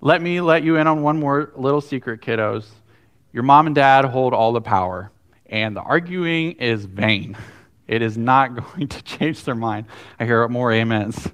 Let 0.00 0.22
me 0.22 0.40
let 0.40 0.62
you 0.62 0.76
in 0.76 0.86
on 0.86 1.02
one 1.02 1.20
more 1.20 1.52
little 1.54 1.82
secret, 1.82 2.22
kiddos. 2.22 2.64
Your 3.34 3.42
mom 3.42 3.66
and 3.66 3.74
dad 3.74 4.06
hold 4.06 4.32
all 4.32 4.54
the 4.54 4.62
power, 4.62 5.12
and 5.44 5.76
the 5.76 5.82
arguing 5.82 6.52
is 6.52 6.86
vain. 6.86 7.36
It 7.86 8.00
is 8.00 8.16
not 8.16 8.54
going 8.74 8.88
to 8.88 9.02
change 9.02 9.44
their 9.44 9.54
mind. 9.54 9.84
I 10.18 10.24
hear 10.24 10.48
more 10.48 10.72
amens. 10.72 11.28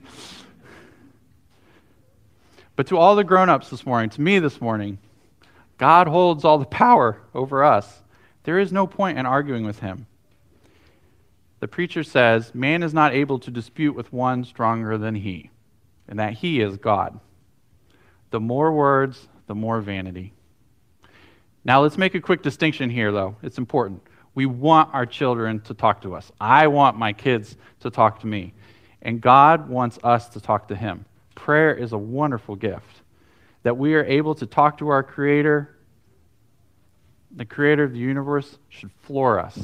But 2.75 2.88
to 2.88 2.99
all 2.99 3.14
the 3.14 3.23
grown 3.23 3.49
ups 3.49 3.71
this 3.71 3.87
morning, 3.87 4.11
to 4.11 4.21
me 4.21 4.40
this 4.40 4.61
morning, 4.61 4.99
God 5.78 6.09
holds 6.09 6.45
all 6.45 6.59
the 6.59 6.67
power 6.67 7.23
over 7.33 7.62
us. 7.62 8.02
There 8.49 8.59
is 8.59 8.73
no 8.73 8.87
point 8.87 9.19
in 9.19 9.26
arguing 9.26 9.67
with 9.67 9.81
him. 9.81 10.07
The 11.61 11.69
preacher 11.69 12.02
says, 12.02 12.55
Man 12.55 12.83
is 12.83 12.95
not 12.95 13.12
able 13.12 13.38
to 13.40 13.50
dispute 13.50 13.95
with 13.95 14.11
one 14.11 14.43
stronger 14.43 14.97
than 14.97 15.17
he, 15.17 15.50
and 16.09 16.19
that 16.19 16.33
he 16.33 16.62
is 16.62 16.78
God. 16.78 17.21
The 18.31 18.40
more 18.40 18.73
words, 18.73 19.28
the 19.49 19.55
more 19.55 19.83
vanity. 19.83 20.33
Now, 21.62 21.83
let's 21.83 21.99
make 21.99 22.14
a 22.14 22.23
quick 22.23 22.40
distinction 22.40 22.88
here, 22.88 23.12
though. 23.12 23.37
It's 23.43 23.59
important. 23.59 24.00
We 24.35 24.47
want 24.47 24.95
our 24.95 25.05
children 25.05 25.61
to 25.64 25.75
talk 25.75 26.00
to 26.00 26.14
us. 26.14 26.33
I 26.40 26.69
want 26.69 26.97
my 26.97 27.12
kids 27.12 27.55
to 27.81 27.90
talk 27.90 28.21
to 28.21 28.26
me. 28.26 28.55
And 29.02 29.21
God 29.21 29.69
wants 29.69 29.99
us 30.02 30.31
to 30.31 30.40
talk 30.40 30.69
to 30.69 30.75
Him. 30.75 31.05
Prayer 31.35 31.75
is 31.75 31.93
a 31.93 31.99
wonderful 31.99 32.57
gift 32.57 33.02
that 33.62 33.76
we 33.76 33.93
are 33.95 34.05
able 34.05 34.35
to 34.37 34.47
talk 34.47 34.78
to 34.78 34.88
our 34.88 35.02
Creator. 35.02 35.76
The 37.38 37.45
Creator 37.45 37.85
of 37.85 37.92
the 37.92 38.00
universe 38.00 38.59
should 38.68 38.90
floor 39.02 39.38
us. 39.38 39.57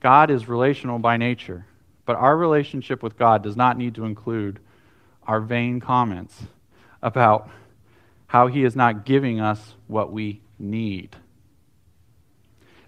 God 0.00 0.32
is 0.32 0.48
relational 0.48 0.98
by 0.98 1.16
nature, 1.16 1.64
but 2.06 2.16
our 2.16 2.36
relationship 2.36 3.04
with 3.04 3.16
God 3.16 3.44
does 3.44 3.56
not 3.56 3.78
need 3.78 3.94
to 3.94 4.04
include 4.04 4.58
our 5.24 5.40
vain 5.40 5.78
comments 5.78 6.42
about 7.00 7.48
how 8.26 8.48
He 8.48 8.64
is 8.64 8.74
not 8.74 9.04
giving 9.04 9.40
us 9.40 9.74
what 9.86 10.12
we 10.12 10.40
need. 10.58 11.14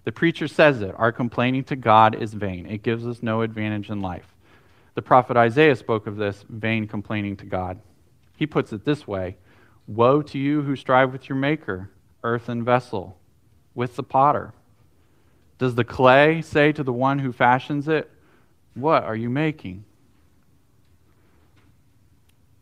The 0.03 0.11
preacher 0.11 0.49
says 0.49 0.81
it 0.81 0.93
our 0.97 1.13
complaining 1.13 1.63
to 1.63 1.77
God 1.77 2.21
is 2.21 2.33
vain, 2.33 2.65
it 2.65 2.83
gives 2.83 3.07
us 3.07 3.23
no 3.23 3.43
advantage 3.43 3.89
in 3.89 4.01
life. 4.01 4.27
The 4.95 5.03
prophet 5.03 5.37
Isaiah 5.37 5.77
spoke 5.77 6.05
of 6.05 6.17
this 6.17 6.43
vain 6.49 6.85
complaining 6.89 7.37
to 7.37 7.45
God. 7.45 7.79
He 8.35 8.45
puts 8.45 8.73
it 8.73 8.83
this 8.83 9.07
way 9.07 9.37
Woe 9.87 10.21
to 10.21 10.37
you 10.37 10.63
who 10.63 10.75
strive 10.75 11.13
with 11.13 11.29
your 11.29 11.37
Maker, 11.37 11.91
earthen 12.25 12.65
vessel, 12.65 13.17
with 13.75 13.95
the 13.95 14.03
potter. 14.03 14.53
Does 15.57 15.75
the 15.75 15.83
clay 15.83 16.41
say 16.41 16.71
to 16.71 16.83
the 16.83 16.93
one 16.93 17.19
who 17.19 17.31
fashions 17.31 17.87
it, 17.87 18.09
What 18.73 19.03
are 19.03 19.15
you 19.15 19.29
making? 19.29 19.85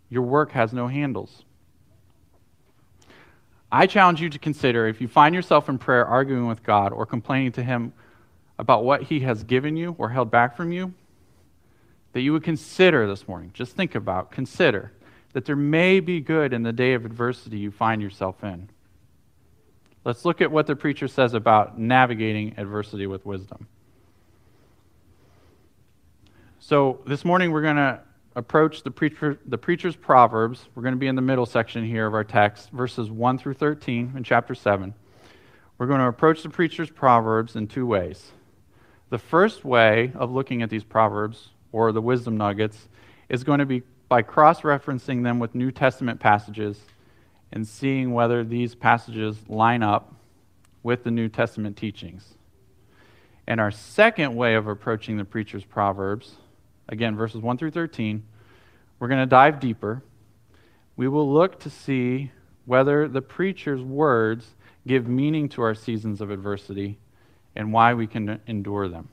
Your 0.09 0.23
work 0.23 0.51
has 0.51 0.73
no 0.73 0.87
handles. 0.87 1.43
I 3.71 3.87
challenge 3.87 4.21
you 4.21 4.29
to 4.29 4.37
consider 4.37 4.87
if 4.87 5.01
you 5.01 5.07
find 5.07 5.33
yourself 5.33 5.67
in 5.67 5.79
prayer 5.79 6.05
arguing 6.05 6.47
with 6.47 6.61
God 6.61 6.91
or 6.91 7.07
complaining 7.07 7.51
to 7.53 7.63
Him 7.63 7.93
about 8.59 8.83
what 8.83 9.03
He 9.03 9.21
has 9.21 9.43
given 9.43 9.75
you 9.75 9.95
or 9.97 10.09
held 10.09 10.29
back 10.29 10.55
from 10.55 10.71
you, 10.71 10.93
that 12.11 12.21
you 12.21 12.33
would 12.33 12.43
consider 12.43 13.07
this 13.07 13.27
morning, 13.27 13.49
just 13.53 13.75
think 13.75 13.95
about, 13.95 14.29
consider 14.29 14.91
that 15.33 15.45
there 15.45 15.55
may 15.55 15.99
be 15.99 16.19
good 16.19 16.53
in 16.53 16.61
the 16.61 16.71
day 16.71 16.93
of 16.93 17.05
adversity 17.05 17.57
you 17.57 17.71
find 17.71 18.01
yourself 18.01 18.43
in. 18.43 18.69
Let's 20.05 20.25
look 20.25 20.41
at 20.41 20.51
what 20.51 20.67
the 20.67 20.75
preacher 20.75 21.07
says 21.07 21.33
about 21.33 21.79
navigating 21.79 22.55
adversity 22.57 23.07
with 23.07 23.25
wisdom. 23.25 23.67
So, 26.59 26.99
this 27.07 27.23
morning 27.23 27.51
we're 27.51 27.61
going 27.61 27.77
to 27.77 28.01
approach 28.35 28.83
the, 28.83 28.91
preacher, 28.91 29.39
the 29.45 29.57
preacher's 29.57 29.95
Proverbs. 29.95 30.65
We're 30.75 30.83
going 30.83 30.95
to 30.95 30.99
be 30.99 31.07
in 31.07 31.15
the 31.15 31.21
middle 31.21 31.45
section 31.45 31.85
here 31.85 32.05
of 32.05 32.13
our 32.13 32.23
text, 32.23 32.71
verses 32.71 33.09
1 33.09 33.37
through 33.37 33.53
13 33.53 34.13
in 34.17 34.23
chapter 34.23 34.55
7. 34.55 34.93
We're 35.77 35.87
going 35.87 35.99
to 35.99 36.07
approach 36.07 36.43
the 36.43 36.49
preacher's 36.49 36.89
Proverbs 36.89 37.55
in 37.55 37.67
two 37.67 37.85
ways. 37.85 38.31
The 39.09 39.17
first 39.17 39.63
way 39.63 40.11
of 40.15 40.31
looking 40.31 40.61
at 40.61 40.69
these 40.69 40.83
Proverbs, 40.83 41.49
or 41.71 41.91
the 41.91 42.01
wisdom 42.01 42.35
nuggets, 42.35 42.89
is 43.29 43.43
going 43.43 43.59
to 43.59 43.65
be 43.65 43.83
by 44.09 44.21
cross 44.21 44.61
referencing 44.61 45.23
them 45.23 45.39
with 45.39 45.55
New 45.55 45.71
Testament 45.71 46.19
passages 46.19 46.79
and 47.53 47.67
seeing 47.67 48.11
whether 48.13 48.43
these 48.43 48.73
passages 48.73 49.37
line 49.47 49.83
up 49.83 50.13
with 50.81 51.03
the 51.03 51.11
New 51.11 51.29
Testament 51.29 51.77
teachings. 51.77 52.33
And 53.45 53.61
our 53.61 53.71
second 53.71 54.35
way 54.35 54.55
of 54.55 54.67
approaching 54.67 55.17
the 55.17 55.23
preacher's 55.23 55.63
Proverbs 55.63 56.35
again, 56.89 57.15
verses 57.15 57.41
1 57.41 57.57
through 57.57 57.71
13, 57.71 58.23
we're 58.99 59.07
going 59.07 59.19
to 59.19 59.25
dive 59.25 59.59
deeper. 59.59 60.01
We 60.95 61.07
will 61.07 61.31
look 61.31 61.59
to 61.61 61.69
see 61.69 62.31
whether 62.65 63.07
the 63.07 63.21
preacher's 63.21 63.81
words 63.81 64.55
give 64.87 65.07
meaning 65.07 65.47
to 65.49 65.61
our 65.61 65.75
seasons 65.75 66.21
of 66.21 66.31
adversity 66.31 66.97
and 67.55 67.71
why 67.71 67.93
we 67.93 68.07
can 68.07 68.41
endure 68.47 68.87
them. 68.87 69.09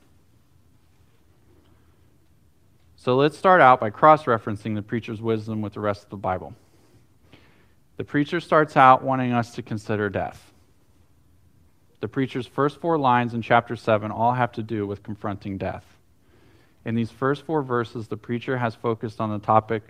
So 2.97 3.17
let's 3.17 3.37
start 3.37 3.61
out 3.61 3.81
by 3.81 3.91
cross 3.91 4.25
referencing 4.25 4.75
the 4.75 4.83
preacher's 4.83 5.21
wisdom 5.21 5.63
with 5.63 5.75
the 5.75 5.81
rest 5.81 6.05
of 6.05 6.11
the 6.11 6.17
Bible. 6.17 6.55
The 8.01 8.05
preacher 8.05 8.41
starts 8.41 8.79
out 8.79 9.03
wanting 9.03 9.35
us 9.35 9.51
to 9.57 9.63
consider 9.63 10.09
death. 10.09 10.55
The 12.01 12.09
preacher's 12.09 12.47
first 12.47 12.81
four 12.81 12.97
lines 12.97 13.35
in 13.35 13.43
chapter 13.43 13.77
7 13.77 14.11
all 14.11 14.33
have 14.33 14.53
to 14.53 14.63
do 14.63 14.87
with 14.87 15.03
confronting 15.03 15.59
death. 15.59 15.85
In 16.87 16.95
these 16.95 17.11
first 17.11 17.43
four 17.45 17.63
verses, 17.63 18.09
the 18.09 18.17
preacher 18.17 18.57
has 18.57 18.75
focused 18.75 19.21
on 19.21 19.29
the 19.29 19.39
topic 19.39 19.83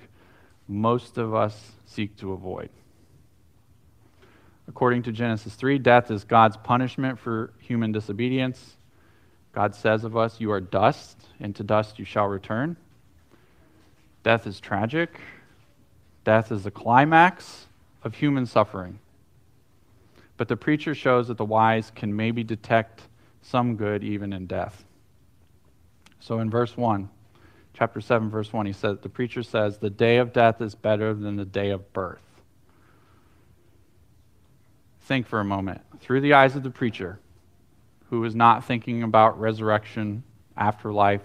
most 0.67 1.19
of 1.19 1.37
us 1.37 1.71
seek 1.87 2.17
to 2.17 2.33
avoid. 2.33 2.71
According 4.67 5.05
to 5.05 5.13
Genesis 5.13 5.55
3, 5.55 5.79
death 5.79 6.11
is 6.11 6.25
God's 6.25 6.57
punishment 6.57 7.17
for 7.17 7.53
human 7.61 7.93
disobedience. 7.93 8.75
God 9.53 9.73
says 9.73 10.03
of 10.03 10.17
us, 10.17 10.41
You 10.41 10.51
are 10.51 10.61
dust, 10.61 11.17
and 11.39 11.55
to 11.55 11.63
dust 11.63 12.01
you 12.01 12.05
shall 12.05 12.27
return. 12.27 12.77
Death 14.25 14.49
is 14.49 14.59
tragic. 14.59 15.21
Death 16.25 16.51
is 16.51 16.65
the 16.65 16.73
climax 16.73 17.69
of 18.03 18.15
human 18.15 18.47
suffering. 18.47 18.99
But 20.37 20.49
the 20.49 20.57
preacher 20.57 20.95
shows 20.95 21.29
that 21.29 21.37
the 21.37 21.45
wise 21.45 21.93
can 21.95 22.15
maybe 22.17 22.43
detect 22.43 23.03
some 23.43 23.77
good 23.77 24.03
even 24.03 24.33
in 24.33 24.47
death. 24.47 24.85
So 26.19 26.41
in 26.41 26.51
verse 26.51 26.77
1, 26.77 27.09
chapter 27.75 28.01
7, 28.01 28.31
verse 28.31 28.53
1, 28.53 28.67
he 28.67 28.73
says, 28.73 28.99
the 29.03 29.09
preacher 29.09 29.43
says, 29.43 29.79
The 29.79 29.91
day 29.91 30.19
of 30.19 30.33
death 30.33 30.61
is 30.61 30.75
better 30.75 31.15
than 31.15 31.37
the 31.37 31.45
day 31.45 31.71
of 31.71 31.93
birth. 31.93 32.21
Think 35.03 35.27
for 35.27 35.41
a 35.41 35.45
moment. 35.45 35.81
Through 36.01 36.21
the 36.21 36.35
eyes 36.35 36.57
of 36.57 36.63
the 36.63 36.71
preacher, 36.71 37.19
who 38.11 38.25
is 38.25 38.35
not 38.35 38.65
thinking 38.65 39.03
about 39.03 39.41
resurrection, 39.41 40.23
afterlife, 40.57 41.25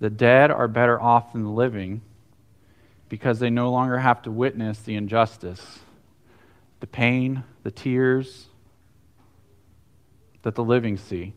the 0.00 0.10
dead 0.10 0.50
are 0.50 0.68
better 0.68 1.00
off 1.00 1.32
than 1.32 1.44
the 1.44 1.50
living 1.50 2.02
because 3.12 3.38
they 3.38 3.50
no 3.50 3.70
longer 3.70 3.98
have 3.98 4.22
to 4.22 4.30
witness 4.30 4.78
the 4.78 4.94
injustice, 4.94 5.80
the 6.80 6.86
pain, 6.86 7.44
the 7.62 7.70
tears 7.70 8.46
that 10.40 10.54
the 10.54 10.64
living 10.64 10.96
see. 10.96 11.34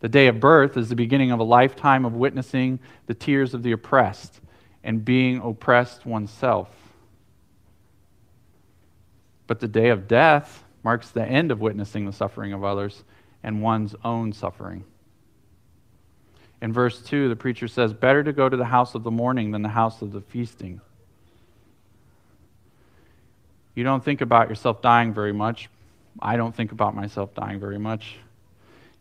The 0.00 0.08
day 0.08 0.28
of 0.28 0.40
birth 0.40 0.78
is 0.78 0.88
the 0.88 0.96
beginning 0.96 1.30
of 1.30 1.38
a 1.38 1.44
lifetime 1.44 2.06
of 2.06 2.14
witnessing 2.14 2.78
the 3.04 3.12
tears 3.12 3.52
of 3.52 3.62
the 3.62 3.72
oppressed 3.72 4.40
and 4.82 5.04
being 5.04 5.42
oppressed 5.42 6.06
oneself. 6.06 6.74
But 9.46 9.60
the 9.60 9.68
day 9.68 9.90
of 9.90 10.08
death 10.08 10.64
marks 10.82 11.10
the 11.10 11.26
end 11.26 11.50
of 11.50 11.60
witnessing 11.60 12.06
the 12.06 12.12
suffering 12.14 12.54
of 12.54 12.64
others 12.64 13.04
and 13.42 13.60
one's 13.60 13.94
own 14.02 14.32
suffering. 14.32 14.82
In 16.62 16.72
verse 16.72 17.02
2, 17.02 17.28
the 17.28 17.36
preacher 17.36 17.68
says, 17.68 17.92
Better 17.92 18.24
to 18.24 18.32
go 18.32 18.48
to 18.48 18.56
the 18.56 18.64
house 18.64 18.94
of 18.94 19.02
the 19.02 19.10
mourning 19.10 19.50
than 19.50 19.60
the 19.60 19.68
house 19.68 20.00
of 20.00 20.12
the 20.12 20.22
feasting. 20.22 20.80
You 23.78 23.84
don't 23.84 24.04
think 24.04 24.20
about 24.20 24.48
yourself 24.48 24.82
dying 24.82 25.14
very 25.14 25.32
much. 25.32 25.70
I 26.20 26.36
don't 26.36 26.54
think 26.54 26.72
about 26.72 26.96
myself 26.96 27.32
dying 27.34 27.60
very 27.60 27.78
much 27.78 28.16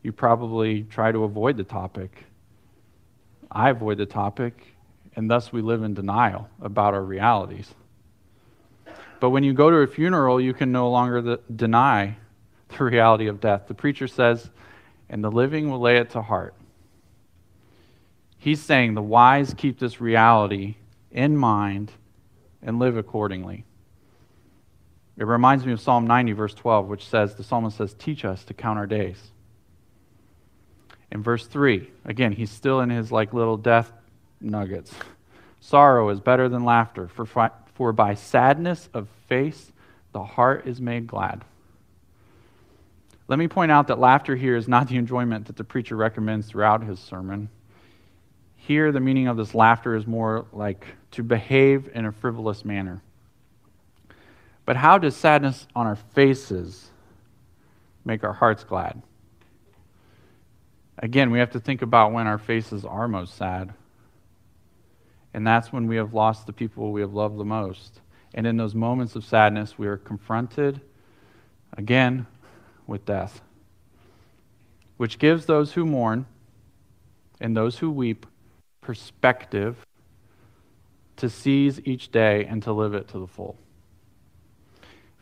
you 0.07 0.13
probably 0.13 0.83
try 0.83 1.11
to 1.11 1.25
avoid 1.25 1.57
the 1.57 1.63
topic. 1.65 2.23
I 3.51 3.71
avoid 3.71 3.97
the 3.97 4.05
topic, 4.05 4.75
and 5.17 5.29
thus 5.29 5.51
we 5.51 5.61
live 5.61 5.83
in 5.83 5.93
denial 5.93 6.49
about 6.61 6.93
our 6.93 7.03
realities. 7.03 7.73
But 9.19 9.31
when 9.31 9.43
you 9.43 9.51
go 9.51 9.69
to 9.69 9.77
a 9.77 9.87
funeral, 9.87 10.39
you 10.39 10.53
can 10.53 10.71
no 10.71 10.89
longer 10.89 11.21
the, 11.21 11.39
deny 11.53 12.15
the 12.69 12.85
reality 12.85 13.27
of 13.27 13.41
death. 13.41 13.63
The 13.67 13.73
preacher 13.73 14.07
says, 14.07 14.49
and 15.09 15.23
the 15.23 15.31
living 15.31 15.69
will 15.69 15.81
lay 15.81 15.97
it 15.97 16.11
to 16.11 16.21
heart. 16.21 16.53
He's 18.37 18.61
saying 18.61 18.93
the 18.93 19.01
wise 19.01 19.53
keep 19.53 19.77
this 19.77 19.99
reality 19.99 20.75
in 21.11 21.35
mind 21.35 21.91
and 22.61 22.79
live 22.79 22.95
accordingly. 22.95 23.65
It 25.17 25.25
reminds 25.25 25.65
me 25.65 25.71
of 25.73 25.81
Psalm 25.81 26.05
90, 26.05 26.33
verse 26.33 26.53
12, 26.53 26.87
which 26.87 27.07
says, 27.07 27.35
the 27.35 27.43
psalmist 27.43 27.77
says, 27.77 27.95
Teach 27.97 28.23
us 28.23 28.43
to 28.45 28.53
count 28.53 28.77
our 28.77 28.85
days 28.85 29.31
in 31.11 31.23
verse 31.23 31.47
3, 31.47 31.89
again, 32.05 32.31
he's 32.33 32.51
still 32.51 32.81
in 32.81 32.89
his 32.89 33.11
like 33.11 33.33
little 33.33 33.57
death 33.57 33.91
nuggets. 34.41 34.93
Sorrow 35.61 36.09
is 36.09 36.19
better 36.19 36.49
than 36.49 36.65
laughter, 36.65 37.07
for, 37.07 37.25
fi- 37.25 37.51
for 37.73 37.93
by 37.93 38.13
sadness 38.13 38.89
of 38.93 39.07
face 39.27 39.71
the 40.11 40.23
heart 40.23 40.67
is 40.67 40.81
made 40.81 41.07
glad. 41.07 41.43
Let 43.27 43.39
me 43.39 43.47
point 43.47 43.71
out 43.71 43.87
that 43.87 43.99
laughter 43.99 44.35
here 44.35 44.55
is 44.55 44.67
not 44.67 44.87
the 44.87 44.95
enjoyment 44.95 45.47
that 45.47 45.57
the 45.57 45.63
preacher 45.63 45.95
recommends 45.95 46.47
throughout 46.47 46.83
his 46.83 46.99
sermon. 46.99 47.49
Here, 48.55 48.91
the 48.91 48.99
meaning 48.99 49.27
of 49.27 49.37
this 49.37 49.53
laughter 49.53 49.95
is 49.95 50.07
more 50.07 50.45
like 50.51 50.85
to 51.11 51.23
behave 51.23 51.89
in 51.93 52.05
a 52.05 52.11
frivolous 52.11 52.63
manner. 52.65 53.01
But 54.67 54.75
how 54.75 54.97
does 54.97 55.15
sadness 55.15 55.65
on 55.77 55.87
our 55.87 55.95
faces 55.95 56.89
make 58.03 58.25
our 58.25 58.33
hearts 58.33 58.65
glad? 58.65 59.01
Again, 60.97 61.31
we 61.31 61.39
have 61.39 61.51
to 61.51 61.59
think 61.61 61.81
about 61.81 62.11
when 62.11 62.27
our 62.27 62.37
faces 62.37 62.83
are 62.83 63.07
most 63.07 63.37
sad. 63.37 63.73
And 65.33 65.47
that's 65.47 65.71
when 65.71 65.87
we 65.87 65.95
have 65.95 66.13
lost 66.13 66.47
the 66.47 66.51
people 66.51 66.91
we 66.91 66.99
have 66.99 67.13
loved 67.13 67.37
the 67.37 67.45
most. 67.45 68.01
And 68.33 68.45
in 68.45 68.57
those 68.57 68.75
moments 68.75 69.15
of 69.15 69.23
sadness, 69.23 69.79
we 69.79 69.87
are 69.87 69.95
confronted 69.95 70.81
again 71.77 72.27
with 72.87 73.05
death, 73.05 73.39
which 74.97 75.17
gives 75.17 75.45
those 75.45 75.71
who 75.71 75.85
mourn 75.85 76.25
and 77.39 77.55
those 77.55 77.77
who 77.77 77.89
weep 77.89 78.25
perspective 78.81 79.77
to 81.15 81.29
seize 81.29 81.79
each 81.85 82.11
day 82.11 82.43
and 82.43 82.61
to 82.63 82.73
live 82.73 82.93
it 82.93 83.07
to 83.07 83.19
the 83.19 83.27
full. 83.27 83.55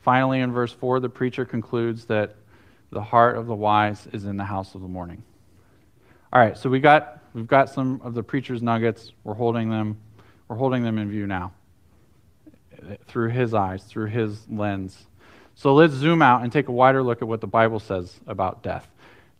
Finally, 0.05 0.41
in 0.41 0.51
verse 0.51 0.71
4, 0.71 0.99
the 0.99 1.09
preacher 1.09 1.45
concludes 1.45 2.05
that 2.05 2.35
the 2.91 3.01
heart 3.01 3.37
of 3.37 3.47
the 3.47 3.55
wise 3.55 4.07
is 4.13 4.25
in 4.25 4.37
the 4.37 4.43
house 4.43 4.75
of 4.75 4.81
the 4.81 4.87
mourning. 4.87 5.23
All 6.31 6.39
right, 6.39 6.55
so 6.55 6.69
we 6.69 6.79
got, 6.79 7.23
we've 7.33 7.47
got 7.47 7.71
some 7.71 7.99
of 8.03 8.13
the 8.13 8.21
preacher's 8.21 8.61
nuggets. 8.61 9.13
We're 9.23 9.33
holding 9.33 9.71
them, 9.71 9.97
we're 10.47 10.57
holding 10.57 10.83
them 10.83 10.99
in 10.99 11.09
view 11.09 11.25
now 11.25 11.53
through 13.07 13.29
his 13.29 13.55
eyes, 13.55 13.83
through 13.85 14.05
his 14.05 14.47
lens. 14.47 15.07
So 15.55 15.73
let's 15.73 15.93
zoom 15.93 16.21
out 16.21 16.43
and 16.43 16.51
take 16.51 16.67
a 16.67 16.71
wider 16.71 17.01
look 17.01 17.23
at 17.23 17.27
what 17.27 17.41
the 17.41 17.47
Bible 17.47 17.79
says 17.79 18.19
about 18.27 18.61
death. 18.61 18.87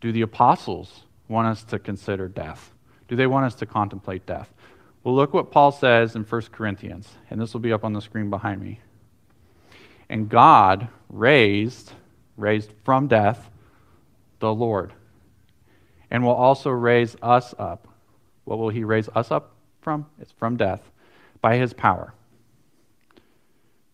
Do 0.00 0.10
the 0.10 0.22
apostles 0.22 1.04
want 1.28 1.46
us 1.46 1.62
to 1.62 1.78
consider 1.78 2.26
death? 2.26 2.72
Do 3.06 3.14
they 3.14 3.28
want 3.28 3.46
us 3.46 3.54
to 3.56 3.66
contemplate 3.66 4.26
death? 4.26 4.52
Well, 5.04 5.14
look 5.14 5.32
what 5.32 5.52
Paul 5.52 5.70
says 5.70 6.16
in 6.16 6.24
1 6.24 6.42
Corinthians, 6.50 7.08
and 7.30 7.40
this 7.40 7.52
will 7.52 7.60
be 7.60 7.72
up 7.72 7.84
on 7.84 7.92
the 7.92 8.02
screen 8.02 8.30
behind 8.30 8.60
me. 8.60 8.80
And 10.08 10.28
God 10.28 10.88
raised, 11.08 11.92
raised 12.36 12.72
from 12.84 13.08
death, 13.08 13.50
the 14.38 14.52
Lord, 14.52 14.92
and 16.10 16.22
will 16.22 16.32
also 16.32 16.70
raise 16.70 17.16
us 17.22 17.54
up. 17.58 17.88
What 18.44 18.58
will 18.58 18.68
he 18.68 18.84
raise 18.84 19.08
us 19.14 19.30
up 19.30 19.54
from? 19.80 20.06
It's 20.20 20.32
from 20.32 20.56
death, 20.56 20.90
by 21.40 21.56
his 21.56 21.72
power. 21.72 22.14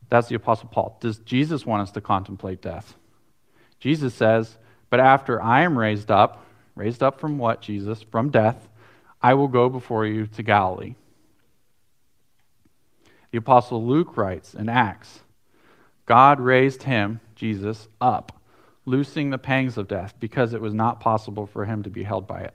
That's 0.08 0.28
the 0.28 0.34
Apostle 0.34 0.68
Paul. 0.68 0.98
Does 1.00 1.18
Jesus 1.18 1.64
want 1.64 1.82
us 1.82 1.90
to 1.92 2.02
contemplate 2.02 2.60
death? 2.60 2.94
Jesus 3.80 4.12
says, 4.12 4.58
But 4.90 5.00
after 5.00 5.40
I 5.40 5.62
am 5.62 5.78
raised 5.78 6.10
up, 6.10 6.44
raised 6.74 7.02
up 7.02 7.18
from 7.18 7.38
what, 7.38 7.62
Jesus? 7.62 8.02
From 8.02 8.28
death, 8.28 8.68
I 9.22 9.34
will 9.34 9.48
go 9.48 9.70
before 9.70 10.04
you 10.04 10.26
to 10.26 10.42
Galilee. 10.42 10.96
The 13.30 13.38
Apostle 13.38 13.86
Luke 13.86 14.18
writes 14.18 14.52
in 14.52 14.68
Acts 14.68 15.20
God 16.12 16.40
raised 16.40 16.82
him, 16.82 17.20
Jesus, 17.34 17.88
up, 17.98 18.38
loosing 18.84 19.30
the 19.30 19.38
pangs 19.38 19.78
of 19.78 19.88
death, 19.88 20.12
because 20.20 20.52
it 20.52 20.60
was 20.60 20.74
not 20.74 21.00
possible 21.00 21.46
for 21.46 21.64
him 21.64 21.84
to 21.84 21.88
be 21.88 22.02
held 22.02 22.26
by 22.26 22.42
it. 22.42 22.52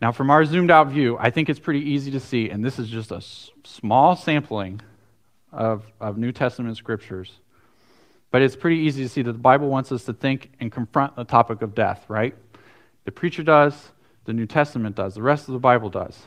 Now, 0.00 0.12
from 0.12 0.30
our 0.30 0.46
zoomed 0.46 0.70
out 0.70 0.86
view, 0.86 1.18
I 1.20 1.28
think 1.28 1.50
it's 1.50 1.60
pretty 1.60 1.90
easy 1.90 2.10
to 2.12 2.20
see, 2.20 2.48
and 2.48 2.64
this 2.64 2.78
is 2.78 2.88
just 2.88 3.12
a 3.12 3.20
small 3.64 4.16
sampling 4.16 4.80
of, 5.52 5.84
of 6.00 6.16
New 6.16 6.32
Testament 6.32 6.78
scriptures, 6.78 7.30
but 8.30 8.40
it's 8.40 8.56
pretty 8.56 8.78
easy 8.78 9.02
to 9.02 9.08
see 9.10 9.20
that 9.20 9.32
the 9.32 9.38
Bible 9.38 9.68
wants 9.68 9.92
us 9.92 10.04
to 10.04 10.14
think 10.14 10.52
and 10.58 10.72
confront 10.72 11.16
the 11.16 11.24
topic 11.24 11.60
of 11.60 11.74
death, 11.74 12.02
right? 12.08 12.34
The 13.04 13.12
preacher 13.12 13.42
does, 13.42 13.90
the 14.24 14.32
New 14.32 14.46
Testament 14.46 14.96
does, 14.96 15.16
the 15.16 15.22
rest 15.22 15.48
of 15.48 15.52
the 15.52 15.60
Bible 15.60 15.90
does. 15.90 16.18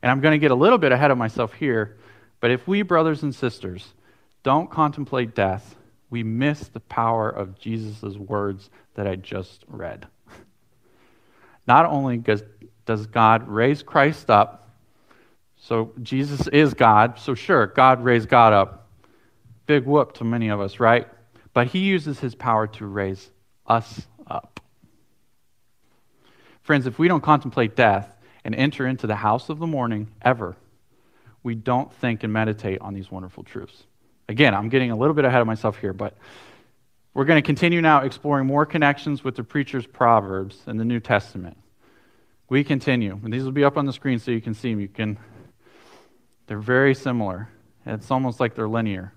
And 0.00 0.10
I'm 0.10 0.22
going 0.22 0.32
to 0.32 0.38
get 0.38 0.50
a 0.50 0.54
little 0.54 0.78
bit 0.78 0.92
ahead 0.92 1.10
of 1.10 1.18
myself 1.18 1.52
here, 1.52 1.98
but 2.40 2.50
if 2.50 2.66
we, 2.66 2.80
brothers 2.80 3.22
and 3.22 3.34
sisters, 3.34 3.92
don't 4.46 4.70
contemplate 4.70 5.34
death, 5.34 5.74
we 6.08 6.22
miss 6.22 6.68
the 6.68 6.78
power 6.78 7.28
of 7.28 7.58
Jesus' 7.58 8.16
words 8.16 8.70
that 8.94 9.04
I 9.04 9.16
just 9.16 9.64
read. 9.66 10.06
Not 11.66 11.84
only 11.86 12.18
does, 12.18 13.06
God 13.08 13.48
raise 13.48 13.82
Christ 13.82 14.30
up, 14.30 14.70
so 15.56 15.92
Jesus 16.00 16.46
is 16.52 16.74
God, 16.74 17.18
so 17.18 17.34
sure, 17.34 17.66
God 17.66 18.04
raised 18.04 18.28
God 18.28 18.52
up. 18.52 18.88
Big 19.66 19.84
whoop 19.84 20.12
to 20.14 20.24
many 20.24 20.48
of 20.48 20.60
us, 20.60 20.78
right? 20.78 21.08
But 21.52 21.66
he 21.66 21.80
uses 21.80 22.20
his 22.20 22.36
power 22.36 22.68
to 22.68 22.86
raise 22.86 23.28
us 23.66 24.06
up. 24.28 24.60
Friends, 26.62 26.86
if 26.86 27.00
we 27.00 27.08
don't 27.08 27.22
contemplate 27.22 27.74
death, 27.74 28.16
and 28.44 28.54
enter 28.54 28.86
into 28.86 29.08
the 29.08 29.16
house 29.16 29.48
of 29.48 29.58
the 29.58 29.66
mourning 29.66 30.06
ever, 30.22 30.54
we 31.42 31.56
don't 31.56 31.92
think 31.94 32.22
and 32.22 32.32
meditate 32.32 32.80
on 32.80 32.94
these 32.94 33.10
wonderful 33.10 33.42
truths. 33.42 33.82
Again, 34.28 34.54
I'm 34.54 34.68
getting 34.68 34.90
a 34.90 34.96
little 34.96 35.14
bit 35.14 35.24
ahead 35.24 35.40
of 35.40 35.46
myself 35.46 35.78
here, 35.78 35.92
but 35.92 36.16
we're 37.14 37.24
going 37.24 37.42
to 37.42 37.46
continue 37.46 37.80
now 37.80 38.02
exploring 38.02 38.46
more 38.46 38.66
connections 38.66 39.22
with 39.24 39.36
the 39.36 39.44
preacher's 39.44 39.86
proverbs 39.86 40.60
in 40.66 40.76
the 40.76 40.84
New 40.84 41.00
Testament. 41.00 41.56
We 42.48 42.62
continue, 42.62 43.18
and 43.24 43.32
these 43.32 43.44
will 43.44 43.52
be 43.52 43.64
up 43.64 43.76
on 43.76 43.86
the 43.86 43.92
screen 43.92 44.18
so 44.18 44.30
you 44.30 44.40
can 44.40 44.54
see 44.54 44.70
them. 44.70 44.80
You 44.80 44.88
can, 44.88 45.18
they're 46.46 46.58
very 46.58 46.94
similar. 46.94 47.48
It's 47.84 48.10
almost 48.10 48.40
like 48.40 48.54
they're 48.54 48.68
linear. 48.68 49.12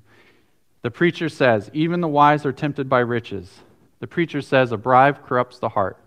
The 0.81 0.91
preacher 0.91 1.27
says, 1.27 1.69
Even 1.73 2.01
the 2.01 2.07
wise 2.07 2.45
are 2.45 2.53
tempted 2.53 2.87
by 2.87 2.99
riches. 2.99 3.59
The 3.99 4.07
preacher 4.07 4.41
says, 4.41 4.71
A 4.71 4.77
bribe 4.77 5.25
corrupts 5.25 5.59
the 5.59 5.69
heart. 5.69 5.97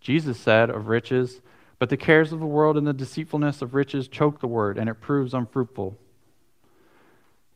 Jesus 0.00 0.38
said 0.38 0.68
of 0.68 0.88
riches, 0.88 1.40
but 1.78 1.88
the 1.88 1.96
cares 1.96 2.32
of 2.32 2.40
the 2.40 2.46
world 2.46 2.76
and 2.76 2.86
the 2.86 2.92
deceitfulness 2.92 3.62
of 3.62 3.74
riches 3.74 4.08
choke 4.08 4.40
the 4.40 4.46
word, 4.46 4.78
and 4.78 4.90
it 4.90 5.00
proves 5.00 5.32
unfruitful. 5.32 5.96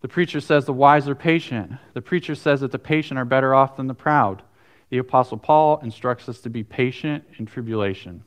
The 0.06 0.12
preacher 0.12 0.40
says 0.40 0.66
the 0.66 0.72
wise 0.72 1.08
are 1.08 1.16
patient. 1.16 1.72
The 1.92 2.00
preacher 2.00 2.36
says 2.36 2.60
that 2.60 2.70
the 2.70 2.78
patient 2.78 3.18
are 3.18 3.24
better 3.24 3.56
off 3.56 3.74
than 3.74 3.88
the 3.88 3.92
proud. 3.92 4.40
The 4.88 4.98
Apostle 4.98 5.36
Paul 5.36 5.80
instructs 5.80 6.28
us 6.28 6.40
to 6.42 6.48
be 6.48 6.62
patient 6.62 7.24
in 7.38 7.46
tribulation. 7.46 8.22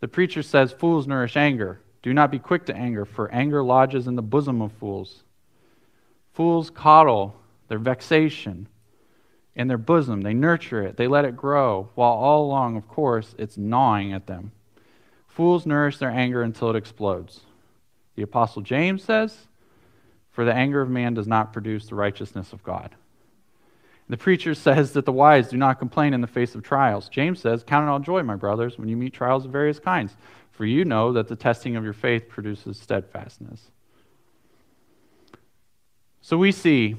The 0.00 0.08
preacher 0.08 0.42
says 0.42 0.72
fools 0.72 1.06
nourish 1.06 1.36
anger. 1.36 1.82
Do 2.02 2.12
not 2.12 2.32
be 2.32 2.40
quick 2.40 2.66
to 2.66 2.74
anger, 2.74 3.04
for 3.04 3.30
anger 3.30 3.62
lodges 3.62 4.08
in 4.08 4.16
the 4.16 4.22
bosom 4.22 4.60
of 4.60 4.72
fools. 4.72 5.22
Fools 6.32 6.68
coddle 6.68 7.36
their 7.68 7.78
vexation 7.78 8.66
in 9.54 9.68
their 9.68 9.78
bosom. 9.78 10.22
They 10.22 10.34
nurture 10.34 10.82
it, 10.82 10.96
they 10.96 11.06
let 11.06 11.24
it 11.24 11.36
grow, 11.36 11.90
while 11.94 12.10
all 12.10 12.44
along, 12.44 12.76
of 12.76 12.88
course, 12.88 13.36
it's 13.38 13.56
gnawing 13.56 14.12
at 14.12 14.26
them. 14.26 14.50
Fools 15.28 15.64
nourish 15.64 15.98
their 15.98 16.10
anger 16.10 16.42
until 16.42 16.70
it 16.70 16.76
explodes. 16.76 17.42
The 18.16 18.22
Apostle 18.22 18.62
James 18.62 19.04
says, 19.04 19.46
For 20.34 20.44
the 20.44 20.52
anger 20.52 20.80
of 20.80 20.90
man 20.90 21.14
does 21.14 21.28
not 21.28 21.52
produce 21.52 21.86
the 21.86 21.94
righteousness 21.94 22.52
of 22.52 22.62
God. 22.64 22.94
The 24.08 24.16
preacher 24.16 24.52
says 24.54 24.92
that 24.92 25.06
the 25.06 25.12
wise 25.12 25.48
do 25.48 25.56
not 25.56 25.78
complain 25.78 26.12
in 26.12 26.20
the 26.20 26.26
face 26.26 26.54
of 26.54 26.62
trials. 26.62 27.08
James 27.08 27.40
says, 27.40 27.62
Count 27.64 27.88
it 27.88 27.90
all 27.90 28.00
joy, 28.00 28.22
my 28.22 28.34
brothers, 28.34 28.76
when 28.76 28.88
you 28.88 28.96
meet 28.96 29.14
trials 29.14 29.44
of 29.44 29.52
various 29.52 29.78
kinds, 29.78 30.16
for 30.50 30.66
you 30.66 30.84
know 30.84 31.12
that 31.12 31.28
the 31.28 31.36
testing 31.36 31.76
of 31.76 31.84
your 31.84 31.92
faith 31.92 32.28
produces 32.28 32.78
steadfastness. 32.78 33.70
So 36.20 36.36
we 36.36 36.52
see 36.52 36.96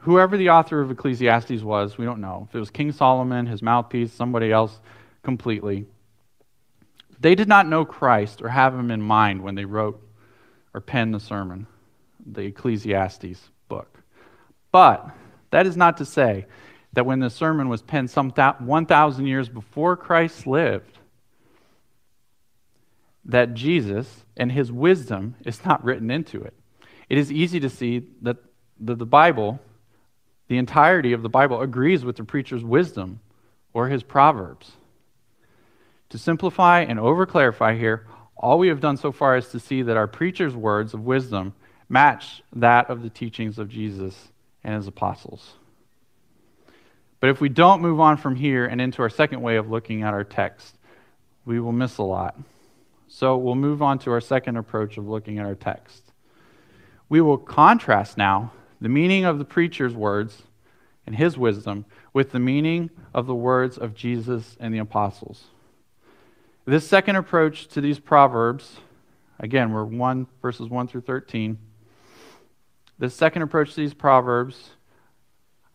whoever 0.00 0.36
the 0.36 0.50
author 0.50 0.80
of 0.80 0.90
Ecclesiastes 0.90 1.62
was, 1.62 1.98
we 1.98 2.04
don't 2.04 2.20
know. 2.20 2.46
If 2.48 2.54
it 2.54 2.60
was 2.60 2.70
King 2.70 2.92
Solomon, 2.92 3.46
his 3.46 3.62
mouthpiece, 3.62 4.12
somebody 4.12 4.52
else 4.52 4.78
completely. 5.24 5.86
They 7.18 7.34
did 7.34 7.48
not 7.48 7.66
know 7.66 7.84
Christ 7.84 8.42
or 8.42 8.48
have 8.48 8.74
him 8.74 8.92
in 8.92 9.02
mind 9.02 9.42
when 9.42 9.56
they 9.56 9.64
wrote 9.64 10.00
or 10.72 10.80
penned 10.80 11.14
the 11.14 11.20
sermon, 11.20 11.66
the 12.30 12.42
Ecclesiastes 12.42 13.50
book. 13.68 14.02
But 14.72 15.10
that 15.50 15.66
is 15.66 15.76
not 15.76 15.98
to 15.98 16.04
say 16.04 16.46
that 16.92 17.06
when 17.06 17.20
the 17.20 17.30
sermon 17.30 17.68
was 17.68 17.82
penned 17.82 18.10
some 18.10 18.30
1,000 18.30 19.26
years 19.26 19.48
before 19.48 19.96
Christ 19.96 20.46
lived, 20.46 20.98
that 23.24 23.54
Jesus 23.54 24.24
and 24.36 24.52
his 24.52 24.70
wisdom 24.70 25.34
is 25.44 25.64
not 25.64 25.84
written 25.84 26.10
into 26.10 26.42
it. 26.42 26.54
It 27.08 27.18
is 27.18 27.30
easy 27.32 27.60
to 27.60 27.70
see 27.70 28.06
that 28.22 28.36
the, 28.78 28.94
the 28.94 29.06
Bible 29.06 29.60
the 30.48 30.58
entirety 30.58 31.12
of 31.12 31.22
the 31.22 31.28
Bible 31.28 31.60
agrees 31.60 32.04
with 32.04 32.16
the 32.16 32.24
preacher's 32.24 32.64
wisdom 32.64 33.20
or 33.72 33.88
his 33.88 34.02
proverbs. 34.02 34.72
To 36.10 36.18
simplify 36.18 36.82
and 36.82 36.98
overclarify 36.98 37.76
here, 37.78 38.06
all 38.36 38.58
we 38.58 38.68
have 38.68 38.80
done 38.80 38.96
so 38.96 39.10
far 39.10 39.36
is 39.36 39.48
to 39.48 39.60
see 39.60 39.82
that 39.82 39.96
our 39.96 40.06
preacher's 40.06 40.54
words 40.54 40.94
of 40.94 41.00
wisdom 41.00 41.54
match 41.88 42.42
that 42.54 42.90
of 42.90 43.02
the 43.02 43.10
teachings 43.10 43.58
of 43.58 43.68
Jesus 43.68 44.28
and 44.64 44.74
his 44.74 44.86
apostles. 44.86 45.54
But 47.20 47.30
if 47.30 47.40
we 47.40 47.48
don't 47.48 47.80
move 47.80 48.00
on 48.00 48.16
from 48.16 48.36
here 48.36 48.66
and 48.66 48.80
into 48.80 49.02
our 49.02 49.08
second 49.08 49.40
way 49.40 49.56
of 49.56 49.70
looking 49.70 50.02
at 50.02 50.12
our 50.12 50.24
text, 50.24 50.76
we 51.44 51.60
will 51.60 51.72
miss 51.72 51.98
a 51.98 52.02
lot. 52.02 52.38
So 53.08 53.36
we'll 53.36 53.54
move 53.54 53.82
on 53.82 53.98
to 54.00 54.10
our 54.10 54.20
second 54.20 54.56
approach 54.56 54.98
of 54.98 55.08
looking 55.08 55.38
at 55.38 55.46
our 55.46 55.54
text. 55.54 56.02
We 57.08 57.20
will 57.20 57.38
contrast 57.38 58.18
now 58.18 58.52
the 58.80 58.88
meaning 58.88 59.24
of 59.24 59.38
the 59.38 59.44
preacher's 59.44 59.94
words 59.94 60.42
and 61.06 61.14
his 61.14 61.38
wisdom 61.38 61.84
with 62.12 62.32
the 62.32 62.40
meaning 62.40 62.90
of 63.14 63.26
the 63.26 63.34
words 63.34 63.78
of 63.78 63.94
Jesus 63.94 64.56
and 64.58 64.74
the 64.74 64.78
apostles. 64.78 65.44
This 66.64 66.86
second 66.86 67.14
approach 67.14 67.68
to 67.68 67.80
these 67.80 68.00
proverbs, 68.00 68.78
again, 69.38 69.72
we're 69.72 69.84
1 69.84 70.26
verses 70.42 70.68
1 70.68 70.88
through 70.88 71.02
13. 71.02 71.58
This 72.98 73.14
second 73.14 73.42
approach 73.42 73.74
to 73.74 73.80
these 73.80 73.94
proverbs 73.94 74.70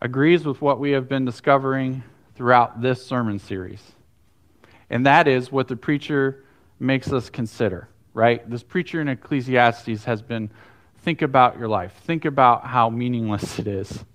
agrees 0.02 0.46
with 0.46 0.62
what 0.62 0.80
we 0.80 0.92
have 0.92 1.08
been 1.08 1.26
discovering 1.26 2.04
throughout 2.36 2.82
this 2.82 3.06
sermon 3.06 3.40
series. 3.40 3.82
And 4.90 5.06
that 5.06 5.28
is 5.28 5.52
what 5.52 5.68
the 5.68 5.76
preacher 5.76 6.44
makes 6.80 7.14
us 7.14 7.30
consider, 7.30 7.88
right? 8.14 8.48
This 8.50 8.64
preacher 8.64 9.00
in 9.00 9.08
Ecclesiastes 9.08 10.04
has 10.06 10.22
been 10.22 10.50
Think 11.04 11.24
about 11.24 11.58
your 11.58 11.68
life. 11.68 11.94
Think 12.04 12.26
about 12.26 12.66
how 12.66 12.90
meaningless 12.90 13.58
it 13.58 13.68
is. 13.68 14.06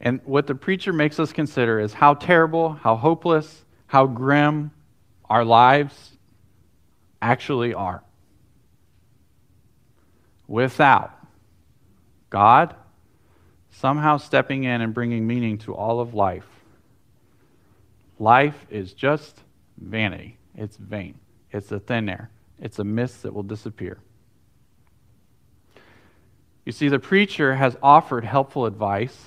And 0.00 0.20
what 0.24 0.46
the 0.46 0.54
preacher 0.54 0.92
makes 0.92 1.20
us 1.20 1.32
consider 1.32 1.78
is 1.78 1.92
how 1.92 2.14
terrible, 2.14 2.72
how 2.72 2.96
hopeless, 2.96 3.64
how 3.86 4.06
grim 4.06 4.70
our 5.28 5.44
lives 5.44 6.12
actually 7.20 7.74
are. 7.74 8.02
Without 10.46 11.12
God 12.30 12.74
somehow 13.70 14.18
stepping 14.18 14.64
in 14.64 14.80
and 14.80 14.94
bringing 14.94 15.26
meaning 15.26 15.58
to 15.58 15.74
all 15.74 16.00
of 16.00 16.14
life, 16.14 16.46
life 18.18 18.66
is 18.70 18.92
just 18.92 19.40
vanity. 19.78 20.38
It's 20.54 20.76
vain. 20.76 21.18
It's 21.50 21.72
a 21.72 21.80
thin 21.80 22.08
air. 22.08 22.30
It's 22.60 22.78
a 22.78 22.84
mist 22.84 23.22
that 23.22 23.32
will 23.32 23.42
disappear. 23.42 23.98
You 26.64 26.72
see, 26.72 26.88
the 26.88 26.98
preacher 26.98 27.54
has 27.54 27.76
offered 27.82 28.24
helpful 28.24 28.64
advice, 28.66 29.24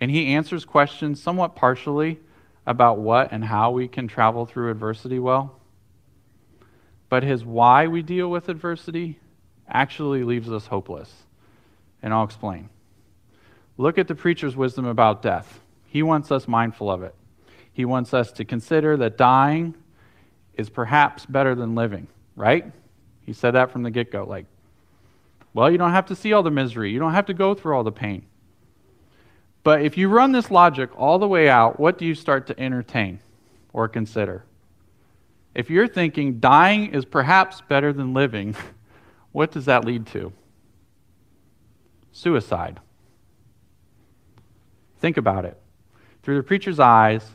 and 0.00 0.10
he 0.10 0.28
answers 0.28 0.64
questions 0.64 1.22
somewhat 1.22 1.54
partially 1.54 2.18
about 2.66 2.98
what 2.98 3.32
and 3.32 3.44
how 3.44 3.70
we 3.72 3.88
can 3.88 4.08
travel 4.08 4.46
through 4.46 4.70
adversity 4.70 5.18
well. 5.18 5.60
But 7.12 7.24
his 7.24 7.44
why 7.44 7.88
we 7.88 8.00
deal 8.00 8.30
with 8.30 8.48
adversity 8.48 9.18
actually 9.68 10.24
leaves 10.24 10.50
us 10.50 10.68
hopeless. 10.68 11.12
And 12.02 12.10
I'll 12.10 12.24
explain. 12.24 12.70
Look 13.76 13.98
at 13.98 14.08
the 14.08 14.14
preacher's 14.14 14.56
wisdom 14.56 14.86
about 14.86 15.20
death. 15.20 15.60
He 15.84 16.02
wants 16.02 16.32
us 16.32 16.48
mindful 16.48 16.90
of 16.90 17.02
it. 17.02 17.14
He 17.70 17.84
wants 17.84 18.14
us 18.14 18.32
to 18.32 18.46
consider 18.46 18.96
that 18.96 19.18
dying 19.18 19.74
is 20.54 20.70
perhaps 20.70 21.26
better 21.26 21.54
than 21.54 21.74
living, 21.74 22.06
right? 22.34 22.72
He 23.26 23.34
said 23.34 23.50
that 23.50 23.72
from 23.72 23.82
the 23.82 23.90
get 23.90 24.10
go. 24.10 24.24
Like, 24.24 24.46
well, 25.52 25.70
you 25.70 25.76
don't 25.76 25.92
have 25.92 26.06
to 26.06 26.16
see 26.16 26.32
all 26.32 26.42
the 26.42 26.50
misery, 26.50 26.92
you 26.92 26.98
don't 26.98 27.12
have 27.12 27.26
to 27.26 27.34
go 27.34 27.52
through 27.52 27.76
all 27.76 27.84
the 27.84 27.92
pain. 27.92 28.24
But 29.64 29.82
if 29.82 29.98
you 29.98 30.08
run 30.08 30.32
this 30.32 30.50
logic 30.50 30.88
all 30.96 31.18
the 31.18 31.28
way 31.28 31.50
out, 31.50 31.78
what 31.78 31.98
do 31.98 32.06
you 32.06 32.14
start 32.14 32.46
to 32.46 32.58
entertain 32.58 33.20
or 33.74 33.86
consider? 33.86 34.46
If 35.54 35.68
you're 35.68 35.88
thinking 35.88 36.40
dying 36.40 36.94
is 36.94 37.04
perhaps 37.04 37.60
better 37.60 37.92
than 37.92 38.14
living, 38.14 38.56
what 39.32 39.50
does 39.50 39.66
that 39.66 39.84
lead 39.84 40.06
to? 40.08 40.32
Suicide. 42.12 42.80
Think 45.00 45.16
about 45.16 45.44
it. 45.44 45.60
Through 46.22 46.36
the 46.36 46.42
preacher's 46.42 46.78
eyes, 46.78 47.28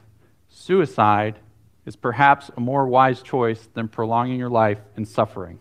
suicide 0.48 1.38
is 1.86 1.96
perhaps 1.96 2.50
a 2.56 2.60
more 2.60 2.88
wise 2.88 3.22
choice 3.22 3.68
than 3.74 3.88
prolonging 3.88 4.40
your 4.40 4.50
life 4.50 4.80
in 4.96 5.06
suffering. 5.06 5.60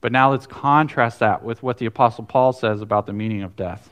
But 0.00 0.12
now 0.12 0.30
let's 0.32 0.46
contrast 0.46 1.20
that 1.20 1.42
with 1.42 1.62
what 1.62 1.78
the 1.78 1.86
Apostle 1.86 2.24
Paul 2.24 2.52
says 2.52 2.82
about 2.82 3.06
the 3.06 3.12
meaning 3.12 3.42
of 3.42 3.56
death. 3.56 3.88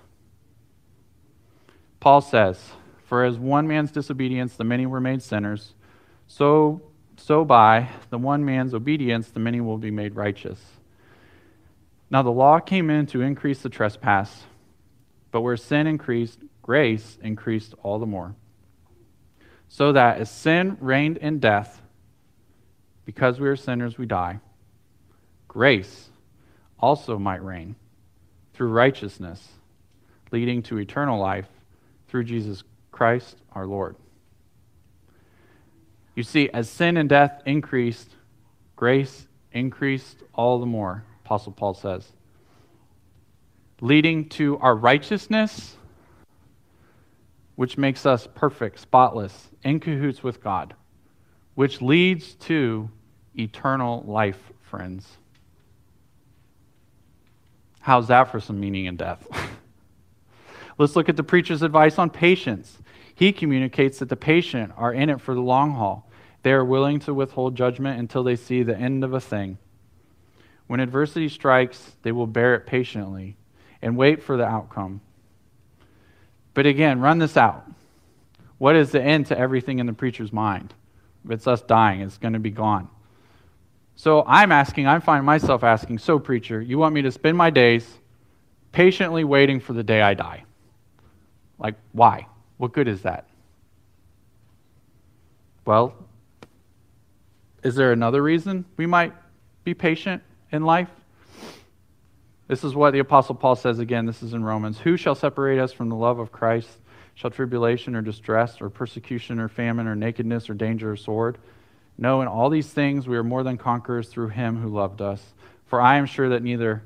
Paul 2.00 2.20
says, 2.20 2.58
For 3.06 3.24
as 3.24 3.38
one 3.38 3.66
man's 3.66 3.92
disobedience 3.92 4.54
the 4.54 4.64
many 4.64 4.84
were 4.84 5.00
made 5.00 5.22
sinners, 5.22 5.74
so, 6.32 6.80
so 7.18 7.44
by 7.44 7.90
the 8.08 8.16
one 8.16 8.42
man's 8.42 8.72
obedience 8.72 9.28
the 9.28 9.38
many 9.38 9.60
will 9.60 9.76
be 9.76 9.90
made 9.90 10.16
righteous. 10.16 10.58
Now 12.08 12.22
the 12.22 12.30
law 12.30 12.58
came 12.58 12.88
in 12.88 13.04
to 13.08 13.20
increase 13.20 13.60
the 13.60 13.68
trespass, 13.68 14.44
but 15.30 15.42
where 15.42 15.58
sin 15.58 15.86
increased, 15.86 16.38
grace 16.62 17.18
increased 17.22 17.74
all 17.82 17.98
the 17.98 18.06
more. 18.06 18.34
So 19.68 19.92
that 19.92 20.20
as 20.22 20.30
sin 20.30 20.78
reigned 20.80 21.18
in 21.18 21.38
death, 21.38 21.82
because 23.04 23.38
we 23.38 23.46
are 23.46 23.56
sinners, 23.56 23.98
we 23.98 24.06
die, 24.06 24.40
grace 25.48 26.08
also 26.80 27.18
might 27.18 27.44
reign 27.44 27.76
through 28.54 28.70
righteousness, 28.70 29.48
leading 30.30 30.62
to 30.62 30.78
eternal 30.78 31.20
life 31.20 31.48
through 32.08 32.24
Jesus 32.24 32.64
Christ 32.90 33.36
our 33.52 33.66
Lord. 33.66 33.96
You 36.14 36.22
see, 36.22 36.50
as 36.50 36.68
sin 36.68 36.96
and 36.96 37.08
death 37.08 37.42
increased, 37.46 38.10
grace 38.76 39.26
increased 39.52 40.18
all 40.34 40.58
the 40.58 40.66
more, 40.66 41.04
Apostle 41.24 41.52
Paul 41.52 41.74
says, 41.74 42.12
leading 43.80 44.28
to 44.30 44.58
our 44.58 44.74
righteousness, 44.74 45.76
which 47.56 47.78
makes 47.78 48.06
us 48.06 48.28
perfect, 48.34 48.78
spotless, 48.78 49.48
in 49.62 49.80
cahoots 49.80 50.22
with 50.22 50.42
God, 50.42 50.74
which 51.54 51.80
leads 51.80 52.34
to 52.34 52.90
eternal 53.38 54.02
life, 54.06 54.52
friends. 54.60 55.16
How's 57.80 58.08
that 58.08 58.30
for 58.30 58.40
some 58.40 58.60
meaning 58.60 58.86
in 58.86 58.96
death? 58.96 59.26
Let's 60.78 60.96
look 60.96 61.08
at 61.08 61.16
the 61.16 61.22
preacher's 61.22 61.62
advice 61.62 61.98
on 61.98 62.10
patience. 62.10 62.78
He 63.14 63.32
communicates 63.32 63.98
that 63.98 64.08
the 64.08 64.16
patient 64.16 64.72
are 64.76 64.92
in 64.92 65.10
it 65.10 65.20
for 65.20 65.34
the 65.34 65.40
long 65.40 65.72
haul. 65.72 66.10
They 66.42 66.52
are 66.52 66.64
willing 66.64 66.98
to 67.00 67.14
withhold 67.14 67.56
judgment 67.56 68.00
until 68.00 68.24
they 68.24 68.36
see 68.36 68.62
the 68.62 68.76
end 68.76 69.04
of 69.04 69.14
a 69.14 69.20
thing. 69.20 69.58
When 70.66 70.80
adversity 70.80 71.28
strikes, 71.28 71.92
they 72.02 72.12
will 72.12 72.26
bear 72.26 72.54
it 72.54 72.66
patiently 72.66 73.36
and 73.80 73.96
wait 73.96 74.22
for 74.22 74.36
the 74.36 74.46
outcome. 74.46 75.00
But 76.54 76.66
again, 76.66 77.00
run 77.00 77.18
this 77.18 77.36
out. 77.36 77.64
What 78.58 78.76
is 78.76 78.90
the 78.90 79.02
end 79.02 79.26
to 79.26 79.38
everything 79.38 79.78
in 79.78 79.86
the 79.86 79.92
preacher's 79.92 80.32
mind? 80.32 80.72
If 81.24 81.30
It's 81.30 81.46
us 81.46 81.62
dying, 81.62 82.00
it's 82.00 82.18
going 82.18 82.34
to 82.34 82.38
be 82.38 82.50
gone. 82.50 82.88
So 83.94 84.24
I'm 84.26 84.52
asking, 84.52 84.86
I 84.86 84.98
find 84.98 85.24
myself 85.24 85.62
asking, 85.62 85.98
so 85.98 86.18
preacher, 86.18 86.60
you 86.60 86.78
want 86.78 86.94
me 86.94 87.02
to 87.02 87.12
spend 87.12 87.36
my 87.36 87.50
days 87.50 87.86
patiently 88.72 89.24
waiting 89.24 89.60
for 89.60 89.74
the 89.74 89.82
day 89.82 90.00
I 90.00 90.14
die? 90.14 90.44
Like, 91.58 91.74
why? 91.92 92.26
What 92.62 92.70
good 92.70 92.86
is 92.86 93.02
that? 93.02 93.26
Well, 95.64 95.96
is 97.64 97.74
there 97.74 97.90
another 97.90 98.22
reason 98.22 98.66
we 98.76 98.86
might 98.86 99.12
be 99.64 99.74
patient 99.74 100.22
in 100.52 100.62
life? 100.62 100.88
This 102.46 102.62
is 102.62 102.72
what 102.72 102.92
the 102.92 103.00
Apostle 103.00 103.34
Paul 103.34 103.56
says 103.56 103.80
again. 103.80 104.06
This 104.06 104.22
is 104.22 104.32
in 104.32 104.44
Romans. 104.44 104.78
Who 104.78 104.96
shall 104.96 105.16
separate 105.16 105.58
us 105.58 105.72
from 105.72 105.88
the 105.88 105.96
love 105.96 106.20
of 106.20 106.30
Christ? 106.30 106.68
Shall 107.16 107.32
tribulation 107.32 107.96
or 107.96 108.00
distress 108.00 108.60
or 108.60 108.70
persecution 108.70 109.40
or 109.40 109.48
famine 109.48 109.88
or 109.88 109.96
nakedness 109.96 110.48
or 110.48 110.54
danger 110.54 110.92
or 110.92 110.96
sword? 110.96 111.38
No, 111.98 112.22
in 112.22 112.28
all 112.28 112.48
these 112.48 112.68
things 112.68 113.08
we 113.08 113.16
are 113.16 113.24
more 113.24 113.42
than 113.42 113.58
conquerors 113.58 114.06
through 114.06 114.28
him 114.28 114.56
who 114.56 114.68
loved 114.68 115.02
us. 115.02 115.20
For 115.66 115.80
I 115.80 115.96
am 115.96 116.06
sure 116.06 116.28
that 116.28 116.44
neither 116.44 116.84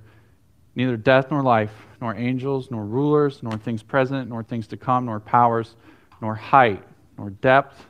neither 0.76 0.96
death 0.96 1.30
nor 1.30 1.42
life, 1.42 1.72
nor 2.00 2.14
angels, 2.14 2.70
nor 2.70 2.84
rulers, 2.84 3.42
nor 3.42 3.56
things 3.56 3.82
present, 3.82 4.28
nor 4.28 4.42
things 4.42 4.68
to 4.68 4.76
come, 4.76 5.06
nor 5.06 5.18
powers, 5.18 5.74
nor 6.20 6.34
height, 6.34 6.84
nor 7.18 7.30
depth, 7.30 7.86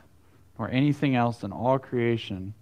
nor 0.57 0.71
anything 0.71 1.15
else 1.15 1.43
in 1.43 1.51
all 1.51 1.77
creation 1.77 2.53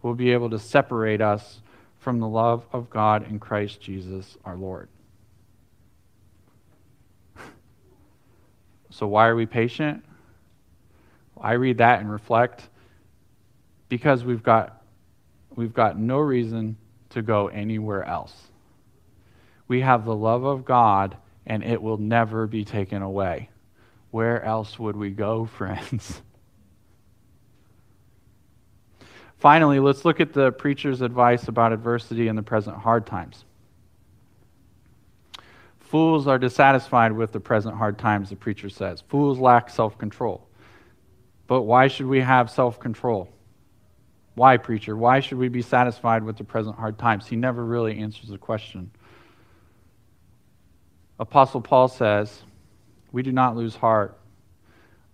will 0.00 0.14
be 0.14 0.32
able 0.32 0.50
to 0.50 0.58
separate 0.58 1.20
us 1.20 1.60
from 1.98 2.18
the 2.18 2.26
love 2.26 2.66
of 2.72 2.90
God 2.90 3.30
in 3.30 3.38
Christ 3.38 3.80
Jesus 3.80 4.36
our 4.44 4.56
Lord. 4.56 4.88
So, 8.90 9.06
why 9.06 9.26
are 9.28 9.34
we 9.34 9.46
patient? 9.46 10.04
I 11.40 11.52
read 11.52 11.78
that 11.78 12.00
and 12.00 12.12
reflect 12.12 12.68
because 13.88 14.22
we've 14.22 14.42
got, 14.42 14.82
we've 15.56 15.72
got 15.72 15.98
no 15.98 16.18
reason 16.18 16.76
to 17.08 17.22
go 17.22 17.48
anywhere 17.48 18.04
else 18.04 18.51
we 19.72 19.80
have 19.80 20.04
the 20.04 20.14
love 20.14 20.44
of 20.44 20.66
God 20.66 21.16
and 21.46 21.64
it 21.64 21.80
will 21.80 21.96
never 21.96 22.46
be 22.46 22.62
taken 22.62 23.00
away. 23.00 23.48
Where 24.10 24.44
else 24.44 24.78
would 24.78 24.96
we 24.96 25.08
go, 25.08 25.46
friends? 25.58 26.20
Finally, 29.38 29.80
let's 29.80 30.04
look 30.04 30.20
at 30.20 30.34
the 30.34 30.52
preacher's 30.52 31.00
advice 31.00 31.48
about 31.48 31.72
adversity 31.72 32.28
in 32.28 32.36
the 32.36 32.42
present 32.42 32.76
hard 32.76 33.06
times. 33.06 33.46
Fools 35.80 36.26
are 36.26 36.38
dissatisfied 36.38 37.12
with 37.12 37.32
the 37.32 37.40
present 37.40 37.74
hard 37.74 37.98
times, 37.98 38.28
the 38.28 38.36
preacher 38.36 38.68
says. 38.68 39.02
Fools 39.08 39.38
lack 39.38 39.70
self 39.70 39.96
control. 39.96 40.46
But 41.46 41.62
why 41.62 41.88
should 41.88 42.06
we 42.06 42.20
have 42.20 42.50
self 42.50 42.78
control? 42.78 43.30
Why, 44.34 44.58
preacher? 44.58 44.98
Why 44.98 45.20
should 45.20 45.38
we 45.38 45.48
be 45.48 45.62
satisfied 45.62 46.24
with 46.24 46.36
the 46.36 46.44
present 46.44 46.76
hard 46.76 46.98
times? 46.98 47.26
He 47.26 47.36
never 47.36 47.64
really 47.64 47.98
answers 47.98 48.28
the 48.28 48.38
question. 48.38 48.90
Apostle 51.18 51.60
Paul 51.60 51.88
says, 51.88 52.42
We 53.12 53.22
do 53.22 53.32
not 53.32 53.56
lose 53.56 53.76
heart. 53.76 54.18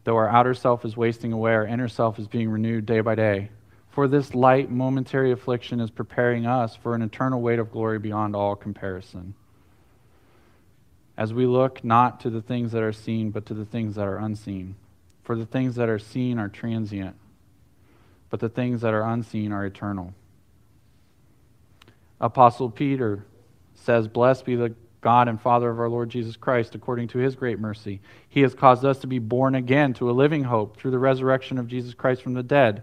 Though 0.04 0.16
our 0.16 0.28
outer 0.28 0.54
self 0.54 0.84
is 0.84 0.96
wasting 0.96 1.32
away, 1.32 1.52
our 1.52 1.66
inner 1.66 1.88
self 1.88 2.18
is 2.18 2.28
being 2.28 2.48
renewed 2.48 2.86
day 2.86 3.00
by 3.00 3.14
day. 3.14 3.50
For 3.90 4.08
this 4.08 4.34
light, 4.34 4.70
momentary 4.70 5.32
affliction 5.32 5.80
is 5.80 5.90
preparing 5.90 6.46
us 6.46 6.76
for 6.76 6.94
an 6.94 7.02
eternal 7.02 7.42
weight 7.42 7.58
of 7.58 7.72
glory 7.72 7.98
beyond 7.98 8.36
all 8.36 8.54
comparison. 8.56 9.34
As 11.16 11.34
we 11.34 11.46
look 11.46 11.82
not 11.82 12.20
to 12.20 12.30
the 12.30 12.40
things 12.40 12.72
that 12.72 12.82
are 12.82 12.92
seen, 12.92 13.30
but 13.30 13.44
to 13.46 13.54
the 13.54 13.64
things 13.64 13.96
that 13.96 14.06
are 14.06 14.18
unseen. 14.18 14.76
For 15.24 15.36
the 15.36 15.46
things 15.46 15.74
that 15.74 15.88
are 15.88 15.98
seen 15.98 16.38
are 16.38 16.48
transient, 16.48 17.16
but 18.30 18.40
the 18.40 18.48
things 18.48 18.80
that 18.80 18.94
are 18.94 19.02
unseen 19.02 19.52
are 19.52 19.66
eternal. 19.66 20.14
Apostle 22.20 22.70
Peter 22.70 23.26
says, 23.74 24.08
Blessed 24.08 24.46
be 24.46 24.56
the 24.56 24.74
God 25.00 25.28
and 25.28 25.40
Father 25.40 25.70
of 25.70 25.78
our 25.78 25.88
Lord 25.88 26.10
Jesus 26.10 26.36
Christ, 26.36 26.74
according 26.74 27.08
to 27.08 27.18
his 27.18 27.36
great 27.36 27.60
mercy, 27.60 28.00
he 28.28 28.40
has 28.42 28.54
caused 28.54 28.84
us 28.84 28.98
to 28.98 29.06
be 29.06 29.18
born 29.18 29.54
again 29.54 29.94
to 29.94 30.10
a 30.10 30.12
living 30.12 30.44
hope 30.44 30.76
through 30.76 30.90
the 30.90 30.98
resurrection 30.98 31.58
of 31.58 31.68
Jesus 31.68 31.94
Christ 31.94 32.22
from 32.22 32.34
the 32.34 32.42
dead, 32.42 32.82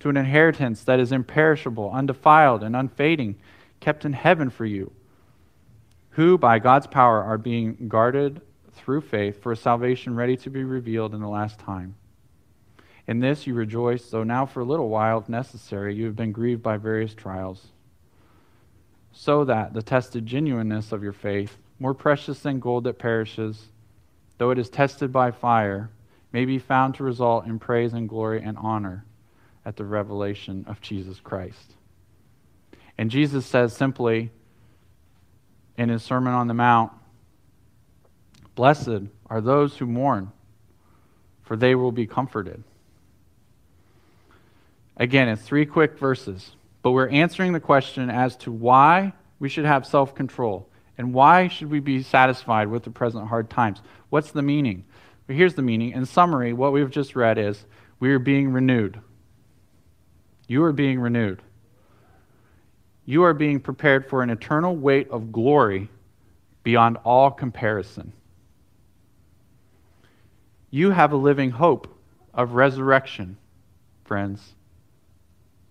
to 0.00 0.08
an 0.08 0.16
inheritance 0.16 0.84
that 0.84 1.00
is 1.00 1.10
imperishable, 1.10 1.90
undefiled, 1.90 2.62
and 2.62 2.76
unfading, 2.76 3.36
kept 3.80 4.04
in 4.04 4.12
heaven 4.12 4.50
for 4.50 4.64
you, 4.64 4.92
who 6.10 6.38
by 6.38 6.58
God's 6.58 6.86
power 6.86 7.22
are 7.22 7.38
being 7.38 7.88
guarded 7.88 8.40
through 8.72 9.00
faith 9.00 9.42
for 9.42 9.52
a 9.52 9.56
salvation 9.56 10.14
ready 10.14 10.36
to 10.36 10.50
be 10.50 10.62
revealed 10.62 11.14
in 11.14 11.20
the 11.20 11.28
last 11.28 11.58
time. 11.58 11.96
In 13.08 13.20
this 13.20 13.46
you 13.46 13.54
rejoice, 13.54 14.10
though 14.10 14.24
now 14.24 14.46
for 14.46 14.60
a 14.60 14.64
little 14.64 14.88
while, 14.88 15.18
if 15.18 15.28
necessary, 15.28 15.94
you 15.94 16.04
have 16.06 16.16
been 16.16 16.32
grieved 16.32 16.62
by 16.62 16.76
various 16.76 17.14
trials 17.14 17.68
so 19.18 19.46
that 19.46 19.72
the 19.72 19.82
tested 19.82 20.26
genuineness 20.26 20.92
of 20.92 21.02
your 21.02 21.12
faith, 21.12 21.56
more 21.80 21.94
precious 21.94 22.40
than 22.40 22.60
gold 22.60 22.84
that 22.84 22.98
perishes, 22.98 23.68
though 24.36 24.50
it 24.50 24.58
is 24.58 24.68
tested 24.68 25.10
by 25.10 25.30
fire, 25.30 25.88
may 26.32 26.44
be 26.44 26.58
found 26.58 26.94
to 26.94 27.02
result 27.02 27.46
in 27.46 27.58
praise 27.58 27.94
and 27.94 28.10
glory 28.10 28.42
and 28.42 28.58
honor 28.58 29.06
at 29.64 29.74
the 29.76 29.84
revelation 29.84 30.66
of 30.68 30.82
Jesus 30.82 31.18
Christ. 31.18 31.72
And 32.98 33.10
Jesus 33.10 33.46
says 33.46 33.74
simply 33.74 34.30
in 35.78 35.88
his 35.88 36.02
Sermon 36.02 36.34
on 36.34 36.46
the 36.46 36.54
Mount 36.54 36.92
Blessed 38.54 39.08
are 39.28 39.40
those 39.40 39.78
who 39.78 39.86
mourn, 39.86 40.30
for 41.42 41.56
they 41.56 41.74
will 41.74 41.92
be 41.92 42.06
comforted. 42.06 42.62
Again, 44.98 45.28
it's 45.28 45.42
three 45.42 45.66
quick 45.66 45.98
verses. 45.98 46.55
But 46.86 46.92
we're 46.92 47.08
answering 47.08 47.52
the 47.52 47.58
question 47.58 48.10
as 48.10 48.36
to 48.36 48.52
why 48.52 49.12
we 49.40 49.48
should 49.48 49.64
have 49.64 49.84
self 49.84 50.14
control 50.14 50.70
and 50.96 51.12
why 51.12 51.48
should 51.48 51.68
we 51.68 51.80
be 51.80 52.00
satisfied 52.00 52.68
with 52.68 52.84
the 52.84 52.92
present 52.92 53.26
hard 53.26 53.50
times. 53.50 53.82
What's 54.08 54.30
the 54.30 54.40
meaning? 54.40 54.84
Well, 55.26 55.36
here's 55.36 55.54
the 55.54 55.62
meaning. 55.62 55.90
In 55.90 56.06
summary, 56.06 56.52
what 56.52 56.72
we've 56.72 56.88
just 56.88 57.16
read 57.16 57.38
is 57.38 57.66
we 57.98 58.12
are 58.12 58.20
being 58.20 58.52
renewed. 58.52 59.00
You 60.46 60.62
are 60.62 60.72
being 60.72 61.00
renewed. 61.00 61.42
You 63.04 63.24
are 63.24 63.34
being 63.34 63.58
prepared 63.58 64.08
for 64.08 64.22
an 64.22 64.30
eternal 64.30 64.76
weight 64.76 65.10
of 65.10 65.32
glory 65.32 65.90
beyond 66.62 66.98
all 66.98 67.32
comparison. 67.32 68.12
You 70.70 70.92
have 70.92 71.10
a 71.10 71.16
living 71.16 71.50
hope 71.50 71.88
of 72.32 72.52
resurrection, 72.52 73.38
friends 74.04 74.54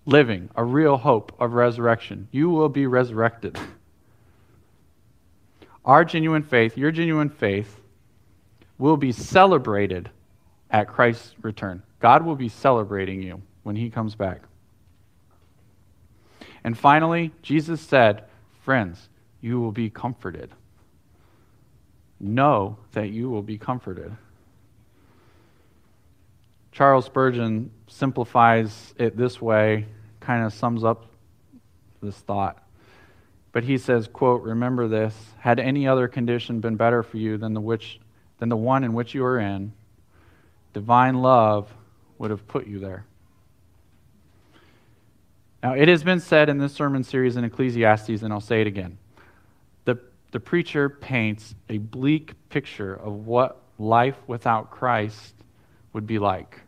living, 0.06 0.48
a 0.54 0.64
real 0.64 0.96
hope 0.96 1.32
of 1.38 1.52
resurrection. 1.52 2.28
You 2.30 2.48
will 2.48 2.68
be 2.68 2.86
resurrected. 2.86 3.58
Our 5.84 6.04
genuine 6.04 6.42
faith, 6.42 6.78
your 6.78 6.90
genuine 6.90 7.28
faith, 7.28 7.80
will 8.78 8.96
be 8.96 9.12
celebrated 9.12 10.10
at 10.70 10.88
Christ's 10.88 11.34
return. 11.42 11.82
God 12.00 12.24
will 12.24 12.36
be 12.36 12.48
celebrating 12.48 13.22
you 13.22 13.42
when 13.62 13.76
he 13.76 13.90
comes 13.90 14.14
back. 14.14 14.42
And 16.64 16.76
finally, 16.76 17.32
Jesus 17.42 17.80
said, 17.80 18.24
Friends, 18.62 19.08
you 19.40 19.60
will 19.60 19.72
be 19.72 19.90
comforted. 19.90 20.50
Know 22.18 22.78
that 22.92 23.10
you 23.10 23.30
will 23.30 23.42
be 23.42 23.58
comforted. 23.58 24.16
Charles 26.76 27.06
Spurgeon 27.06 27.70
simplifies 27.86 28.92
it 28.98 29.16
this 29.16 29.40
way 29.40 29.86
kind 30.20 30.44
of 30.44 30.52
sums 30.52 30.84
up 30.84 31.06
this 32.02 32.18
thought. 32.18 32.62
But 33.52 33.64
he 33.64 33.78
says, 33.78 34.06
quote, 34.12 34.42
remember 34.42 34.86
this, 34.86 35.16
had 35.38 35.58
any 35.58 35.88
other 35.88 36.06
condition 36.06 36.60
been 36.60 36.76
better 36.76 37.02
for 37.02 37.16
you 37.16 37.38
than 37.38 37.54
the 37.54 37.62
which 37.62 37.98
than 38.40 38.50
the 38.50 38.58
one 38.58 38.84
in 38.84 38.92
which 38.92 39.14
you 39.14 39.24
are 39.24 39.38
in, 39.38 39.72
divine 40.74 41.22
love 41.22 41.72
would 42.18 42.30
have 42.30 42.46
put 42.46 42.66
you 42.66 42.78
there. 42.78 43.06
Now, 45.62 45.72
it 45.72 45.88
has 45.88 46.04
been 46.04 46.20
said 46.20 46.50
in 46.50 46.58
this 46.58 46.74
sermon 46.74 47.04
series 47.04 47.38
in 47.38 47.44
Ecclesiastes, 47.44 48.20
and 48.20 48.30
I'll 48.34 48.42
say 48.42 48.60
it 48.60 48.66
again. 48.66 48.98
The, 49.86 49.98
the 50.30 50.40
preacher 50.40 50.90
paints 50.90 51.54
a 51.70 51.78
bleak 51.78 52.34
picture 52.50 52.92
of 52.94 53.26
what 53.26 53.62
life 53.78 54.18
without 54.26 54.70
Christ 54.70 55.32
would 55.94 56.06
be 56.06 56.18
like. 56.18 56.60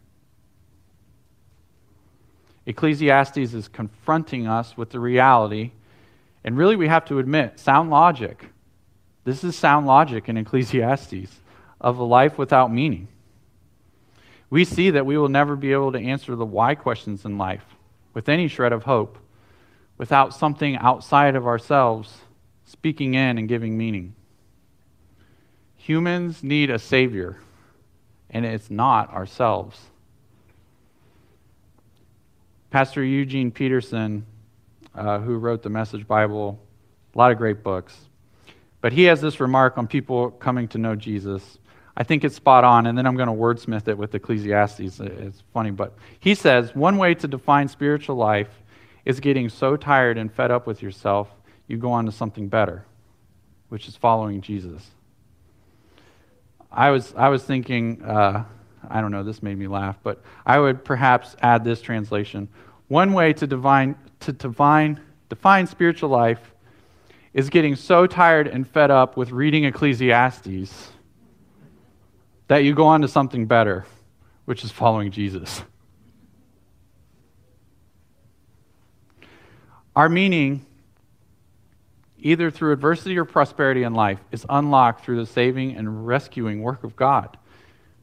Ecclesiastes 2.68 3.54
is 3.54 3.66
confronting 3.66 4.46
us 4.46 4.76
with 4.76 4.90
the 4.90 5.00
reality, 5.00 5.72
and 6.44 6.54
really 6.54 6.76
we 6.76 6.87
have 6.87 7.07
to 7.07 7.18
admit, 7.18 7.59
sound 7.59 7.88
logic. 7.88 8.44
This 9.24 9.42
is 9.42 9.57
sound 9.57 9.87
logic 9.87 10.28
in 10.28 10.37
Ecclesiastes 10.37 11.40
of 11.81 11.98
a 11.98 12.04
life 12.04 12.37
without 12.37 12.70
meaning. 12.70 13.09
We 14.50 14.66
see 14.66 14.90
that 14.90 15.07
we 15.07 15.16
will 15.16 15.31
never 15.31 15.57
be 15.57 15.72
able 15.72 15.92
to 15.92 15.98
answer 15.98 16.37
the 16.37 16.44
why 16.44 16.74
questions 16.74 17.24
in 17.24 17.38
life 17.38 17.64
with 18.12 18.28
any 18.28 18.48
shred 18.48 18.74
of 18.74 18.83
hope 18.83 19.16
without 19.96 20.35
something 20.35 20.76
outside 20.76 21.37
of 21.37 21.46
ourselves 21.46 22.18
speaking 22.66 23.14
in 23.14 23.38
and 23.38 23.48
giving 23.48 23.78
meaning. 23.78 24.14
Humans 25.76 26.42
need 26.42 26.68
a 26.68 26.78
Savior, 26.78 27.38
and 28.28 28.44
it's 28.44 28.70
not 28.70 29.11
ourselves. 29.11 29.81
Pastor 32.70 33.02
Eugene 33.02 33.50
Peterson, 33.50 34.26
uh, 34.94 35.18
who 35.20 35.37
wrote 35.37 35.62
the 35.62 35.70
Message 35.70 36.07
Bible, 36.07 36.61
a 37.14 37.18
lot 37.18 37.33
of 37.33 37.38
great 37.38 37.62
books. 37.62 37.96
But 38.83 38.92
he 38.92 39.04
has 39.04 39.22
this 39.22 39.40
remark 39.40 39.78
on 39.78 39.87
people 39.87 40.31
coming 40.33 40.68
to 40.68 40.78
know 40.78 40.94
Jesus. 40.94 41.59
I 41.96 42.04
think 42.04 42.24
it's 42.24 42.37
spot 42.37 42.64
on, 42.64 42.87
and 42.87 42.96
then 42.96 43.07
I'm 43.07 43.16
going 43.16 43.28
to 43.28 43.35
wordsmith 43.35 43.88
it 43.88 43.96
with 43.96 44.14
Ecclesiastes. 44.14 45.00
It's 45.00 45.42
funny, 45.54 45.70
but 45.70 45.94
he 46.20 46.35
says 46.35 46.74
one 46.74 46.98
way 46.98 47.14
to 47.14 47.26
define 47.26 47.68
spiritual 47.68 48.16
life 48.16 48.50
is 49.07 49.18
getting 49.18 49.48
so 49.48 49.74
tired 49.74 50.18
and 50.18 50.31
fed 50.31 50.50
up 50.50 50.66
with 50.66 50.83
yourself, 50.83 51.28
you 51.68 51.78
go 51.78 51.90
on 51.90 52.04
to 52.04 52.12
something 52.12 52.48
better, 52.48 52.85
which 53.70 53.88
is 53.88 53.96
following 53.96 54.42
Jesus. 54.42 54.90
I 56.70 56.90
was, 56.90 57.14
I 57.16 57.31
was 57.31 57.42
thinking, 57.42 58.02
uh, 58.04 58.44
I 58.90 59.01
don't 59.01 59.11
know, 59.11 59.22
this 59.22 59.42
made 59.42 59.59
me 59.59 59.66
laugh, 59.66 59.98
but 60.03 60.22
I 60.46 60.59
would 60.59 60.85
perhaps 60.85 61.37
add 61.42 61.64
this 61.64 61.81
translation. 61.81 62.48
One 62.88 63.12
way 63.12 63.33
to, 63.35 63.46
divine, 63.46 63.96
to 64.20 64.33
divine, 64.33 65.01
define 65.29 65.66
spiritual 65.66 66.09
life 66.09 66.55
is 67.35 67.51
getting 67.51 67.77
so 67.77 68.07
tired 68.07 68.48
and 68.48 68.66
fed 68.66 68.90
up 68.90 69.16
with 69.16 69.31
reading 69.31 69.64
Ecclesiastes 69.64 70.92
that 72.48 72.64
you 72.64 72.74
go 72.74 72.87
on 72.87 73.03
to 73.03 73.09
something 73.09 73.46
better, 73.46 73.85
which 74.46 74.64
is 74.64 74.70
following 74.70 75.11
Jesus. 75.11 75.62
Our 79.94 80.09
meaning, 80.09 80.64
either 82.18 82.51
through 82.51 82.72
adversity 82.72 83.18
or 83.18 83.24
prosperity 83.24 83.83
in 83.83 83.92
life, 83.94 84.20
is 84.33 84.46
unlocked 84.48 85.05
through 85.05 85.18
the 85.18 85.27
saving 85.27 85.77
and 85.77 86.07
rescuing 86.07 86.62
work 86.62 86.85
of 86.85 86.96
God 86.96 87.37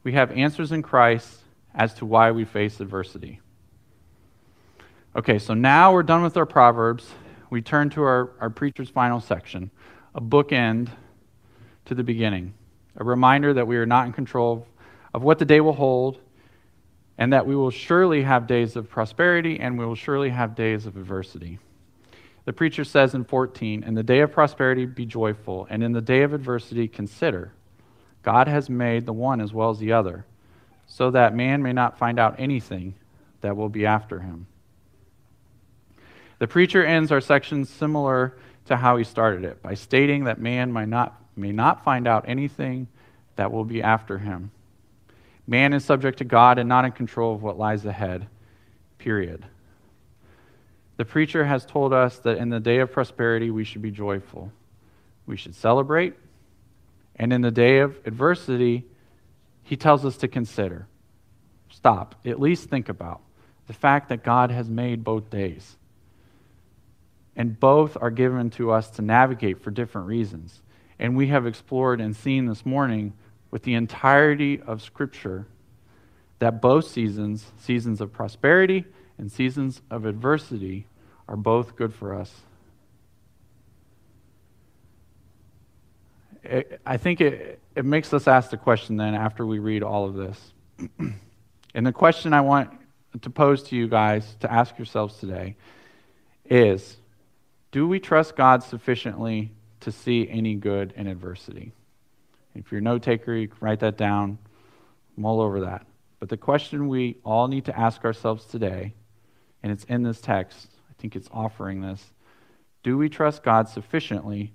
we 0.06 0.12
have 0.12 0.30
answers 0.30 0.70
in 0.70 0.82
Christ 0.82 1.40
as 1.74 1.92
to 1.94 2.06
why 2.06 2.30
we 2.30 2.44
face 2.44 2.78
adversity. 2.78 3.40
Okay, 5.16 5.40
so 5.40 5.52
now 5.52 5.92
we're 5.92 6.04
done 6.04 6.22
with 6.22 6.36
our 6.36 6.46
Proverbs. 6.46 7.10
We 7.50 7.60
turn 7.60 7.90
to 7.90 8.02
our, 8.04 8.30
our 8.38 8.48
preacher's 8.48 8.88
final 8.88 9.18
section, 9.18 9.72
a 10.14 10.20
bookend 10.20 10.90
to 11.86 11.94
the 11.96 12.04
beginning, 12.04 12.54
a 12.96 13.02
reminder 13.02 13.52
that 13.54 13.66
we 13.66 13.78
are 13.78 13.84
not 13.84 14.06
in 14.06 14.12
control 14.12 14.68
of 15.12 15.24
what 15.24 15.40
the 15.40 15.44
day 15.44 15.60
will 15.60 15.72
hold, 15.72 16.20
and 17.18 17.32
that 17.32 17.44
we 17.44 17.56
will 17.56 17.72
surely 17.72 18.22
have 18.22 18.46
days 18.46 18.76
of 18.76 18.88
prosperity 18.88 19.58
and 19.58 19.76
we 19.76 19.84
will 19.84 19.96
surely 19.96 20.30
have 20.30 20.54
days 20.54 20.86
of 20.86 20.96
adversity. 20.96 21.58
The 22.44 22.52
preacher 22.52 22.84
says 22.84 23.16
in 23.16 23.24
14, 23.24 23.82
In 23.82 23.94
the 23.94 24.04
day 24.04 24.20
of 24.20 24.30
prosperity, 24.30 24.86
be 24.86 25.04
joyful, 25.04 25.66
and 25.68 25.82
in 25.82 25.90
the 25.90 26.00
day 26.00 26.22
of 26.22 26.32
adversity, 26.32 26.86
consider 26.86 27.50
God 28.26 28.48
has 28.48 28.68
made 28.68 29.06
the 29.06 29.12
one 29.12 29.40
as 29.40 29.52
well 29.52 29.70
as 29.70 29.78
the 29.78 29.92
other, 29.92 30.26
so 30.88 31.12
that 31.12 31.36
man 31.36 31.62
may 31.62 31.72
not 31.72 31.96
find 31.96 32.18
out 32.18 32.34
anything 32.40 32.96
that 33.40 33.56
will 33.56 33.68
be 33.68 33.86
after 33.86 34.18
him. 34.18 34.48
The 36.40 36.48
preacher 36.48 36.84
ends 36.84 37.12
our 37.12 37.20
section 37.20 37.64
similar 37.64 38.36
to 38.64 38.76
how 38.76 38.96
he 38.96 39.04
started 39.04 39.44
it 39.44 39.62
by 39.62 39.74
stating 39.74 40.24
that 40.24 40.40
man 40.40 40.72
may 40.72 40.86
not, 40.86 41.22
may 41.36 41.52
not 41.52 41.84
find 41.84 42.08
out 42.08 42.24
anything 42.26 42.88
that 43.36 43.52
will 43.52 43.64
be 43.64 43.80
after 43.80 44.18
him. 44.18 44.50
Man 45.46 45.72
is 45.72 45.84
subject 45.84 46.18
to 46.18 46.24
God 46.24 46.58
and 46.58 46.68
not 46.68 46.84
in 46.84 46.90
control 46.90 47.32
of 47.32 47.44
what 47.44 47.56
lies 47.56 47.86
ahead, 47.86 48.26
period. 48.98 49.46
The 50.96 51.04
preacher 51.04 51.44
has 51.44 51.64
told 51.64 51.92
us 51.92 52.18
that 52.18 52.38
in 52.38 52.48
the 52.48 52.58
day 52.58 52.78
of 52.80 52.90
prosperity 52.90 53.52
we 53.52 53.62
should 53.62 53.82
be 53.82 53.92
joyful. 53.92 54.50
We 55.26 55.36
should 55.36 55.54
celebrate, 55.54 56.14
and 57.16 57.32
in 57.32 57.40
the 57.40 57.50
day 57.50 57.78
of 57.78 57.98
adversity, 58.04 58.84
he 59.62 59.76
tells 59.76 60.04
us 60.04 60.16
to 60.18 60.28
consider, 60.28 60.86
stop, 61.70 62.14
at 62.24 62.40
least 62.40 62.68
think 62.68 62.88
about 62.88 63.20
the 63.66 63.72
fact 63.72 64.10
that 64.10 64.22
God 64.22 64.50
has 64.50 64.68
made 64.68 65.02
both 65.02 65.28
days. 65.30 65.76
And 67.34 67.58
both 67.58 67.96
are 68.00 68.10
given 68.10 68.50
to 68.50 68.70
us 68.70 68.88
to 68.90 69.02
navigate 69.02 69.60
for 69.60 69.70
different 69.70 70.06
reasons. 70.06 70.62
And 70.98 71.16
we 71.16 71.26
have 71.28 71.46
explored 71.46 72.00
and 72.00 72.16
seen 72.16 72.46
this 72.46 72.64
morning 72.64 73.12
with 73.50 73.64
the 73.64 73.74
entirety 73.74 74.60
of 74.60 74.82
Scripture 74.82 75.46
that 76.38 76.62
both 76.62 76.86
seasons, 76.86 77.52
seasons 77.58 78.00
of 78.00 78.12
prosperity 78.12 78.84
and 79.18 79.30
seasons 79.30 79.82
of 79.90 80.04
adversity, 80.04 80.86
are 81.28 81.36
both 81.36 81.76
good 81.76 81.92
for 81.92 82.14
us. 82.14 82.42
I 86.84 86.96
think 86.96 87.20
it, 87.20 87.60
it 87.74 87.84
makes 87.84 88.12
us 88.12 88.28
ask 88.28 88.50
the 88.50 88.56
question 88.56 88.96
then 88.96 89.14
after 89.14 89.46
we 89.46 89.58
read 89.58 89.82
all 89.82 90.06
of 90.06 90.14
this. 90.14 90.52
and 91.74 91.86
the 91.86 91.92
question 91.92 92.32
I 92.32 92.40
want 92.40 92.70
to 93.22 93.30
pose 93.30 93.62
to 93.64 93.76
you 93.76 93.88
guys 93.88 94.36
to 94.40 94.52
ask 94.52 94.78
yourselves 94.78 95.18
today 95.18 95.56
is 96.44 96.96
Do 97.72 97.88
we 97.88 98.00
trust 98.00 98.36
God 98.36 98.62
sufficiently 98.62 99.52
to 99.80 99.92
see 99.92 100.28
any 100.28 100.54
good 100.54 100.92
in 100.96 101.06
adversity? 101.06 101.72
If 102.54 102.72
you're 102.72 102.80
a 102.80 102.82
note 102.82 103.02
taker, 103.02 103.34
you 103.34 103.48
can 103.48 103.58
write 103.60 103.80
that 103.80 103.96
down, 103.96 104.38
mull 105.16 105.40
over 105.40 105.60
that. 105.60 105.86
But 106.20 106.30
the 106.30 106.36
question 106.36 106.88
we 106.88 107.18
all 107.24 107.48
need 107.48 107.66
to 107.66 107.78
ask 107.78 108.04
ourselves 108.04 108.46
today, 108.46 108.94
and 109.62 109.70
it's 109.70 109.84
in 109.84 110.02
this 110.02 110.20
text, 110.20 110.68
I 110.90 110.94
think 111.00 111.16
it's 111.16 111.28
offering 111.32 111.82
this 111.82 112.10
do 112.86 112.96
we 112.96 113.08
trust 113.08 113.42
God 113.42 113.68
sufficiently 113.68 114.52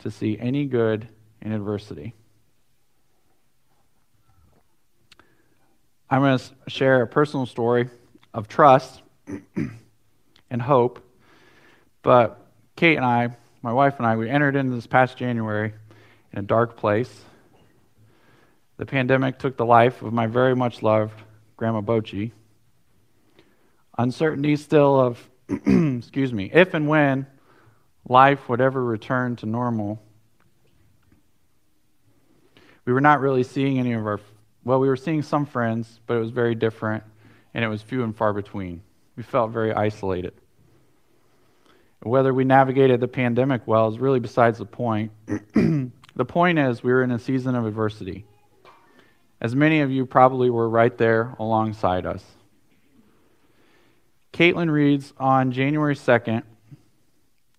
to 0.00 0.10
see 0.10 0.38
any 0.38 0.66
good 0.66 1.08
in 1.40 1.52
adversity? 1.52 2.14
I'm 6.08 6.20
going 6.20 6.38
to 6.38 6.44
share 6.68 7.02
a 7.02 7.06
personal 7.06 7.46
story 7.46 7.90
of 8.32 8.46
trust 8.46 9.02
and 10.50 10.62
hope. 10.62 11.00
But 12.02 12.40
Kate 12.76 12.96
and 12.96 13.04
I, 13.04 13.36
my 13.62 13.72
wife 13.72 13.94
and 13.98 14.06
I, 14.06 14.16
we 14.16 14.30
entered 14.30 14.54
into 14.54 14.76
this 14.76 14.86
past 14.86 15.16
January 15.16 15.72
in 16.32 16.38
a 16.38 16.42
dark 16.42 16.76
place. 16.76 17.24
The 18.76 18.86
pandemic 18.86 19.38
took 19.38 19.56
the 19.56 19.66
life 19.66 20.02
of 20.02 20.12
my 20.12 20.26
very 20.26 20.54
much 20.54 20.82
loved 20.82 21.20
Grandma 21.56 21.80
Bochi. 21.80 22.30
Uncertainty 23.98 24.54
still 24.56 25.00
of, 25.00 25.28
excuse 25.48 26.32
me, 26.32 26.50
if 26.52 26.74
and 26.74 26.86
when 26.86 27.26
life 28.08 28.48
would 28.48 28.60
ever 28.60 28.82
return 28.82 29.36
to 29.36 29.46
normal. 29.46 30.00
We 32.84 32.92
were 32.92 33.00
not 33.00 33.20
really 33.20 33.42
seeing 33.42 33.78
any 33.78 33.92
of 33.92 34.06
our, 34.06 34.20
well, 34.64 34.78
we 34.78 34.88
were 34.88 34.96
seeing 34.96 35.22
some 35.22 35.46
friends, 35.46 36.00
but 36.06 36.16
it 36.16 36.20
was 36.20 36.30
very 36.30 36.54
different 36.54 37.02
and 37.52 37.64
it 37.64 37.68
was 37.68 37.82
few 37.82 38.04
and 38.04 38.16
far 38.16 38.32
between. 38.32 38.82
We 39.16 39.22
felt 39.22 39.50
very 39.50 39.72
isolated. 39.72 40.34
Whether 42.02 42.32
we 42.32 42.44
navigated 42.44 43.00
the 43.00 43.08
pandemic 43.08 43.66
well 43.66 43.88
is 43.88 43.98
really 43.98 44.20
besides 44.20 44.58
the 44.58 44.66
point. 44.66 45.10
the 45.26 46.24
point 46.24 46.58
is, 46.58 46.82
we 46.82 46.92
were 46.92 47.02
in 47.02 47.10
a 47.10 47.18
season 47.18 47.54
of 47.54 47.66
adversity. 47.66 48.24
As 49.40 49.54
many 49.54 49.80
of 49.80 49.90
you 49.90 50.06
probably 50.06 50.50
were 50.50 50.68
right 50.68 50.96
there 50.96 51.34
alongside 51.38 52.06
us. 52.06 52.22
Caitlin 54.32 54.70
reads 54.70 55.12
on 55.18 55.50
January 55.50 55.94
2nd, 55.94 56.42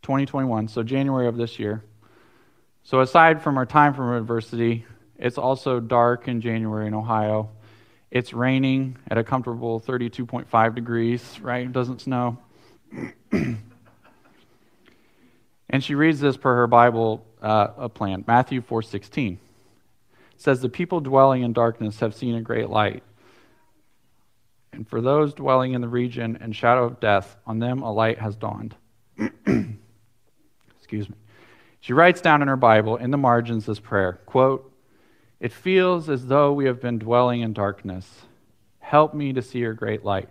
2021, 0.07 0.69
so 0.69 0.83
January 0.83 1.27
of 1.27 1.35
this 1.35 1.59
year. 1.59 1.83
So, 2.83 3.01
aside 3.01 3.41
from 3.41 3.57
our 3.57 3.65
time 3.65 3.93
from 3.93 4.13
adversity, 4.13 4.85
it's 5.17 5.37
also 5.37 5.81
dark 5.81 6.29
in 6.29 6.39
January 6.39 6.87
in 6.87 6.93
Ohio. 6.93 7.49
It's 8.09 8.31
raining 8.31 8.95
at 9.11 9.17
a 9.17 9.23
comfortable 9.25 9.81
32.5 9.81 10.75
degrees, 10.75 11.39
right? 11.41 11.65
It 11.65 11.73
doesn't 11.73 11.99
snow. 11.99 12.37
and 13.33 13.57
she 15.81 15.93
reads 15.93 16.21
this 16.21 16.37
per 16.37 16.55
her 16.55 16.67
Bible 16.67 17.25
uh, 17.41 17.89
plan, 17.89 18.23
Matthew 18.25 18.61
4:16 18.61 19.39
says, 20.37 20.61
The 20.61 20.69
people 20.69 21.01
dwelling 21.01 21.43
in 21.43 21.51
darkness 21.51 21.99
have 21.99 22.15
seen 22.15 22.35
a 22.35 22.41
great 22.41 22.69
light. 22.69 23.03
And 24.71 24.87
for 24.87 25.01
those 25.01 25.33
dwelling 25.33 25.73
in 25.73 25.81
the 25.81 25.89
region 25.89 26.37
and 26.39 26.55
shadow 26.55 26.85
of 26.85 27.01
death, 27.01 27.35
on 27.45 27.59
them 27.59 27.81
a 27.81 27.91
light 27.91 28.19
has 28.19 28.37
dawned. 28.37 28.73
Excuse 30.87 31.09
me. 31.09 31.17
She 31.81 31.91
writes 31.91 32.21
down 32.21 32.41
in 32.41 32.47
her 32.47 32.55
Bible, 32.55 32.95
in 32.95 33.11
the 33.11 33.17
margins, 33.17 33.65
this 33.65 33.77
prayer 33.77 34.21
quote, 34.25 34.71
It 35.41 35.51
feels 35.51 36.09
as 36.09 36.27
though 36.27 36.53
we 36.53 36.63
have 36.63 36.79
been 36.79 36.97
dwelling 36.97 37.41
in 37.41 37.51
darkness. 37.51 38.21
Help 38.79 39.13
me 39.13 39.33
to 39.33 39.41
see 39.41 39.59
your 39.59 39.73
great 39.73 40.05
light. 40.05 40.29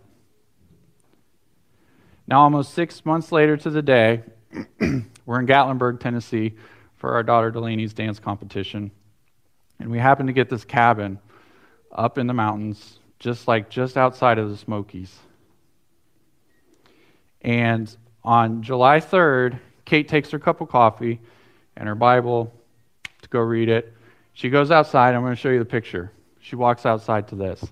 Now, 2.27 2.41
almost 2.41 2.73
six 2.73 3.05
months 3.05 3.33
later 3.33 3.59
to 3.59 3.69
the 3.69 3.83
day, 3.83 4.23
we're 5.27 5.41
in 5.41 5.47
Gatlinburg, 5.47 6.01
Tennessee, 6.01 6.55
for 6.97 7.13
our 7.13 7.23
daughter 7.23 7.51
Delaney's 7.51 7.93
dance 7.93 8.19
competition. 8.19 8.91
And 9.79 9.91
we 9.91 9.99
happened 9.99 10.29
to 10.29 10.33
get 10.33 10.49
this 10.49 10.65
cabin 10.65 11.19
up 11.93 12.17
in 12.17 12.27
the 12.27 12.33
mountains, 12.33 12.99
just 13.19 13.47
like 13.47 13.69
just 13.69 13.99
outside 13.99 14.39
of 14.39 14.49
the 14.49 14.57
Smokies. 14.57 15.15
And 17.43 17.95
on 18.25 18.63
July 18.63 19.01
3rd, 19.01 19.61
Kate 19.87 20.09
takes 20.09 20.31
her 20.31 20.39
cup 20.39 20.61
of 20.61 20.69
coffee 20.69 21.21
and 21.77 21.89
her 21.89 21.95
Bible 21.95 22.53
to 23.23 23.29
go 23.29 23.41
read 23.41 23.71
it. 23.71 23.95
She 24.35 24.51
goes 24.51 24.71
outside. 24.71 25.15
I'm 25.15 25.23
going 25.23 25.35
to 25.35 25.41
show 25.41 25.49
you 25.49 25.59
the 25.59 25.65
picture. 25.65 26.13
She 26.41 26.57
walks 26.57 26.85
outside 26.85 27.29
to 27.29 27.37
this. 27.37 27.65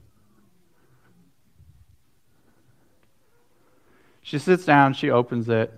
She 4.23 4.39
sits 4.39 4.65
down, 4.65 4.95
she 4.95 5.11
opens 5.11 5.51
it. 5.51 5.73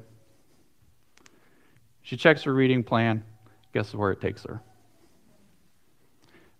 She 2.02 2.16
checks 2.16 2.44
her 2.44 2.54
reading 2.54 2.84
plan. 2.84 3.24
Guess 3.72 3.92
where 3.92 4.12
it 4.12 4.20
takes 4.20 4.44
her? 4.44 4.62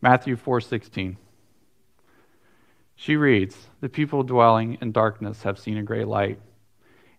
Matthew 0.01 0.37
4:16. 0.37 1.17
She 2.97 3.15
reads, 3.17 3.69
"The 3.81 3.89
people 3.89 4.23
dwelling 4.25 4.79
in 4.81 4.91
darkness 4.91 5.45
have 5.45 5.59
seen 5.59 5.77
a 5.77 5.83
great 5.83 6.09
light, 6.09 6.41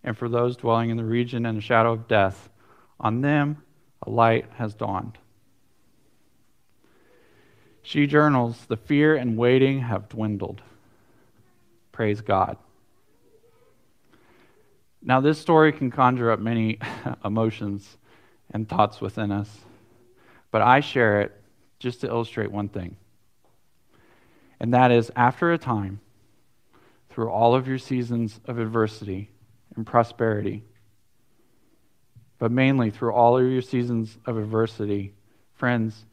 and 0.03 0.17
for 0.17 0.29
those 0.29 0.57
dwelling 0.57 0.89
in 0.89 0.97
the 0.97 1.05
region 1.05 1.45
and 1.45 1.57
the 1.57 1.61
shadow 1.61 1.93
of 1.93 2.07
death, 2.07 2.49
on 2.99 3.21
them 3.21 3.63
a 4.03 4.09
light 4.09 4.45
has 4.55 4.73
dawned." 4.73 5.17
She 7.81 8.07
journals, 8.07 8.65
"The 8.65 8.77
fear 8.77 9.15
and 9.15 9.37
waiting 9.37 9.79
have 9.79 10.09
dwindled." 10.09 10.61
Praise 11.91 12.21
God. 12.21 12.57
Now, 15.01 15.21
this 15.21 15.39
story 15.39 15.71
can 15.71 15.89
conjure 15.89 16.31
up 16.31 16.39
many 16.39 16.79
emotions 17.25 17.97
and 18.51 18.67
thoughts 18.67 18.99
within 18.99 19.31
us, 19.31 19.65
but 20.51 20.61
I 20.61 20.79
share 20.79 21.21
it 21.21 21.41
just 21.79 22.01
to 22.01 22.07
illustrate 22.07 22.51
one 22.51 22.67
thing. 22.67 22.97
And 24.59 24.73
that 24.73 24.91
is, 24.91 25.11
after 25.15 25.51
a 25.51 25.57
time, 25.57 26.01
through 27.09 27.29
all 27.29 27.55
of 27.55 27.67
your 27.67 27.77
seasons 27.77 28.39
of 28.45 28.59
adversity 28.59 29.29
and 29.77 29.85
prosperity, 29.85 30.63
but 32.39 32.51
mainly 32.51 32.89
through 32.89 33.13
all 33.13 33.37
of 33.37 33.49
your 33.49 33.61
seasons 33.61 34.17
of 34.25 34.37
adversity, 34.37 35.13
friends, 35.53 36.05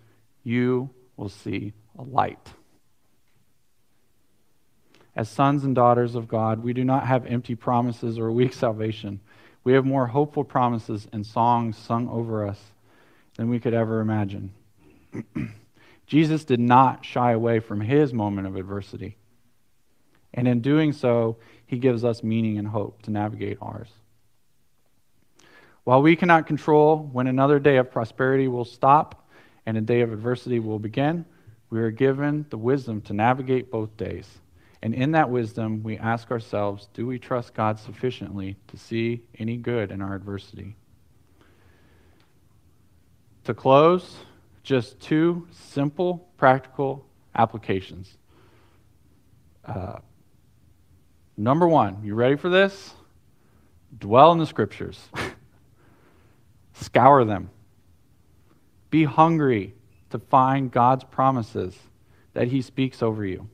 you 0.45 0.91
will 1.17 1.29
see 1.29 1.73
a 1.99 2.03
light. 2.03 2.53
As 5.17 5.29
sons 5.29 5.65
and 5.65 5.75
daughters 5.75 6.15
of 6.15 6.29
God, 6.29 6.63
we 6.63 6.73
do 6.73 6.85
not 6.85 7.07
have 7.07 7.27
empty 7.27 7.55
promises 7.55 8.19
or 8.19 8.31
weak 8.31 8.53
salvation. 8.53 9.21
We 9.63 9.73
have 9.75 9.85
more 9.85 10.07
hopeful 10.07 10.45
promises 10.45 11.07
and 11.13 11.25
songs 11.25 11.77
sung 11.77 12.09
over 12.09 12.47
us 12.47 12.61
than 13.37 13.49
we 13.49 13.61
could 13.61 13.75
ever 13.75 14.01
imagine. 14.01 14.53
Jesus 16.07 16.45
did 16.45 16.61
not 16.61 17.05
shy 17.05 17.33
away 17.33 17.61
from 17.61 17.81
his 17.81 18.13
moment 18.13 18.47
of 18.47 18.57
adversity. 18.57 19.17
And 20.35 20.49
in 20.49 20.61
doing 20.61 20.93
so, 20.93 21.37
he 21.65 21.79
gives 21.79 22.05
us 22.05 22.23
meaning 22.23 22.59
and 22.59 22.69
hope 22.69 23.03
to 23.03 23.11
navigate 23.11 23.59
ours. 23.63 23.89
While 25.85 26.03
we 26.03 26.17
cannot 26.17 26.47
control 26.47 27.09
when 27.13 27.27
another 27.27 27.59
day 27.59 27.77
of 27.77 27.91
prosperity 27.91 28.49
will 28.49 28.65
stop 28.65 29.29
and 29.65 29.77
a 29.77 29.81
day 29.81 30.01
of 30.01 30.13
adversity 30.13 30.59
will 30.59 30.79
begin, 30.79 31.25
we 31.71 31.81
are 31.81 31.91
given 31.91 32.47
the 32.51 32.59
wisdom 32.59 33.01
to 33.03 33.13
navigate 33.13 33.71
both 33.71 33.97
days. 33.97 34.29
And 34.83 34.95
in 34.95 35.13
that 35.13 35.31
wisdom, 35.31 35.83
we 35.83 35.97
ask 35.99 36.31
ourselves 36.31 36.89
do 36.95 37.07
we 37.07 37.19
trust 37.19 37.55
God 37.55 37.79
sufficiently 37.79 38.57
to 38.69 38.77
see 38.77 39.23
any 39.39 39.57
good 39.57 39.91
in 39.91 40.03
our 40.03 40.15
adversity? 40.15 40.77
To 43.45 43.55
close, 43.55 44.17
just 44.63 45.01
two 45.01 45.47
simple, 45.51 46.29
practical 46.37 47.07
applications. 47.35 48.17
Uh, 49.65 49.99
number 51.37 51.67
one, 51.67 52.03
you 52.05 52.15
ready 52.15 52.37
for 52.37 52.49
this? 52.49 52.95
Dwell 53.99 54.33
in 54.33 54.39
the 54.39 54.47
scriptures, 54.47 55.09
scour 56.75 57.25
them. 57.25 57.51
Be 58.91 59.05
hungry 59.05 59.75
to 60.11 60.19
find 60.19 60.71
God's 60.71 61.05
promises 61.05 61.77
that 62.33 62.49
He 62.49 62.63
speaks 62.63 63.03
over 63.03 63.25
you. 63.25 63.49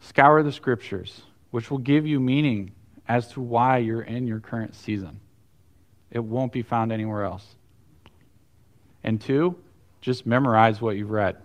Scour 0.00 0.42
the 0.42 0.52
scriptures, 0.52 1.22
which 1.50 1.70
will 1.70 1.78
give 1.78 2.06
you 2.06 2.20
meaning 2.20 2.72
as 3.08 3.28
to 3.32 3.40
why 3.40 3.78
you're 3.78 4.02
in 4.02 4.26
your 4.26 4.40
current 4.40 4.74
season. 4.74 5.20
It 6.10 6.22
won't 6.22 6.52
be 6.52 6.62
found 6.62 6.92
anywhere 6.92 7.24
else. 7.24 7.56
And 9.02 9.20
two, 9.20 9.56
just 10.00 10.26
memorize 10.26 10.80
what 10.80 10.96
you've 10.96 11.10
read. 11.10 11.36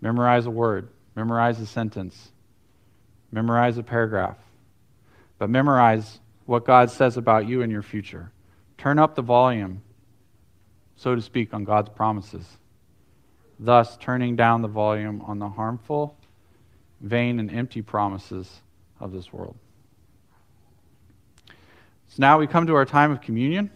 Memorize 0.00 0.46
a 0.46 0.50
word, 0.50 0.88
memorize 1.14 1.60
a 1.60 1.66
sentence, 1.66 2.30
memorize 3.30 3.78
a 3.78 3.82
paragraph. 3.82 4.36
But 5.38 5.50
memorize 5.50 6.20
what 6.46 6.64
God 6.64 6.90
says 6.90 7.16
about 7.16 7.46
you 7.46 7.62
and 7.62 7.70
your 7.70 7.82
future. 7.82 8.30
Turn 8.76 8.98
up 8.98 9.14
the 9.14 9.22
volume, 9.22 9.82
so 10.96 11.14
to 11.14 11.20
speak, 11.20 11.52
on 11.52 11.64
God's 11.64 11.90
promises, 11.90 12.46
thus 13.58 13.96
turning 13.98 14.36
down 14.36 14.62
the 14.62 14.68
volume 14.68 15.22
on 15.22 15.38
the 15.38 15.48
harmful, 15.48 16.16
vain, 17.00 17.38
and 17.38 17.50
empty 17.50 17.82
promises 17.82 18.62
of 19.00 19.12
this 19.12 19.32
world. 19.32 19.56
So 22.08 22.16
now 22.18 22.38
we 22.38 22.46
come 22.46 22.66
to 22.66 22.74
our 22.74 22.86
time 22.86 23.10
of 23.10 23.20
communion, 23.20 23.70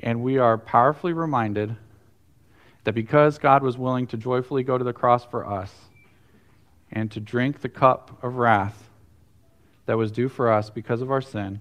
and 0.00 0.22
we 0.22 0.38
are 0.38 0.58
powerfully 0.58 1.12
reminded 1.12 1.76
that 2.84 2.92
because 2.92 3.38
God 3.38 3.62
was 3.62 3.78
willing 3.78 4.06
to 4.08 4.16
joyfully 4.16 4.62
go 4.62 4.76
to 4.76 4.84
the 4.84 4.92
cross 4.92 5.24
for 5.24 5.46
us 5.46 5.72
and 6.96 7.10
to 7.10 7.20
drink 7.20 7.60
the 7.60 7.68
cup 7.68 8.18
of 8.22 8.36
wrath 8.36 8.88
that 9.84 9.98
was 9.98 10.10
due 10.10 10.30
for 10.30 10.50
us 10.50 10.70
because 10.70 11.02
of 11.02 11.10
our 11.10 11.20
sin, 11.20 11.60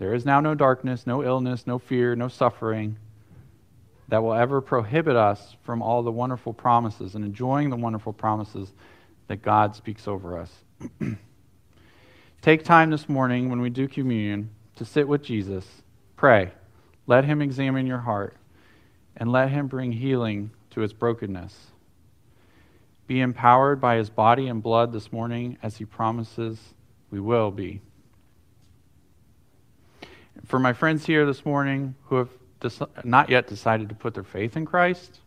there 0.00 0.12
is 0.12 0.26
now 0.26 0.40
no 0.40 0.56
darkness, 0.56 1.06
no 1.06 1.22
illness, 1.22 1.68
no 1.68 1.78
fear, 1.78 2.16
no 2.16 2.26
suffering 2.26 2.96
that 4.08 4.20
will 4.20 4.34
ever 4.34 4.60
prohibit 4.60 5.14
us 5.14 5.54
from 5.62 5.80
all 5.80 6.02
the 6.02 6.10
wonderful 6.10 6.52
promises 6.52 7.14
and 7.14 7.24
enjoying 7.24 7.70
the 7.70 7.76
wonderful 7.76 8.12
promises 8.12 8.72
that 9.28 9.40
God 9.40 9.76
speaks 9.76 10.08
over 10.08 10.36
us. 10.36 10.50
Take 12.42 12.64
time 12.64 12.90
this 12.90 13.08
morning 13.08 13.50
when 13.50 13.60
we 13.60 13.70
do 13.70 13.86
communion 13.86 14.50
to 14.74 14.84
sit 14.84 15.06
with 15.06 15.22
Jesus, 15.22 15.64
pray, 16.16 16.50
let 17.06 17.24
Him 17.24 17.40
examine 17.40 17.86
your 17.86 18.00
heart, 18.00 18.36
and 19.16 19.30
let 19.30 19.50
Him 19.50 19.68
bring 19.68 19.92
healing 19.92 20.50
to 20.70 20.82
its 20.82 20.92
brokenness. 20.92 21.71
Be 23.06 23.20
empowered 23.20 23.80
by 23.80 23.96
His 23.96 24.10
body 24.10 24.48
and 24.48 24.62
blood 24.62 24.92
this 24.92 25.12
morning 25.12 25.58
as 25.62 25.76
He 25.76 25.84
promises 25.84 26.74
we 27.10 27.20
will 27.20 27.50
be. 27.50 27.80
For 30.46 30.58
my 30.58 30.72
friends 30.72 31.04
here 31.04 31.26
this 31.26 31.44
morning 31.44 31.94
who 32.04 32.16
have 32.16 32.30
not 33.04 33.28
yet 33.28 33.46
decided 33.46 33.88
to 33.88 33.94
put 33.94 34.14
their 34.14 34.22
faith 34.22 34.56
in 34.56 34.64
Christ, 34.64 35.20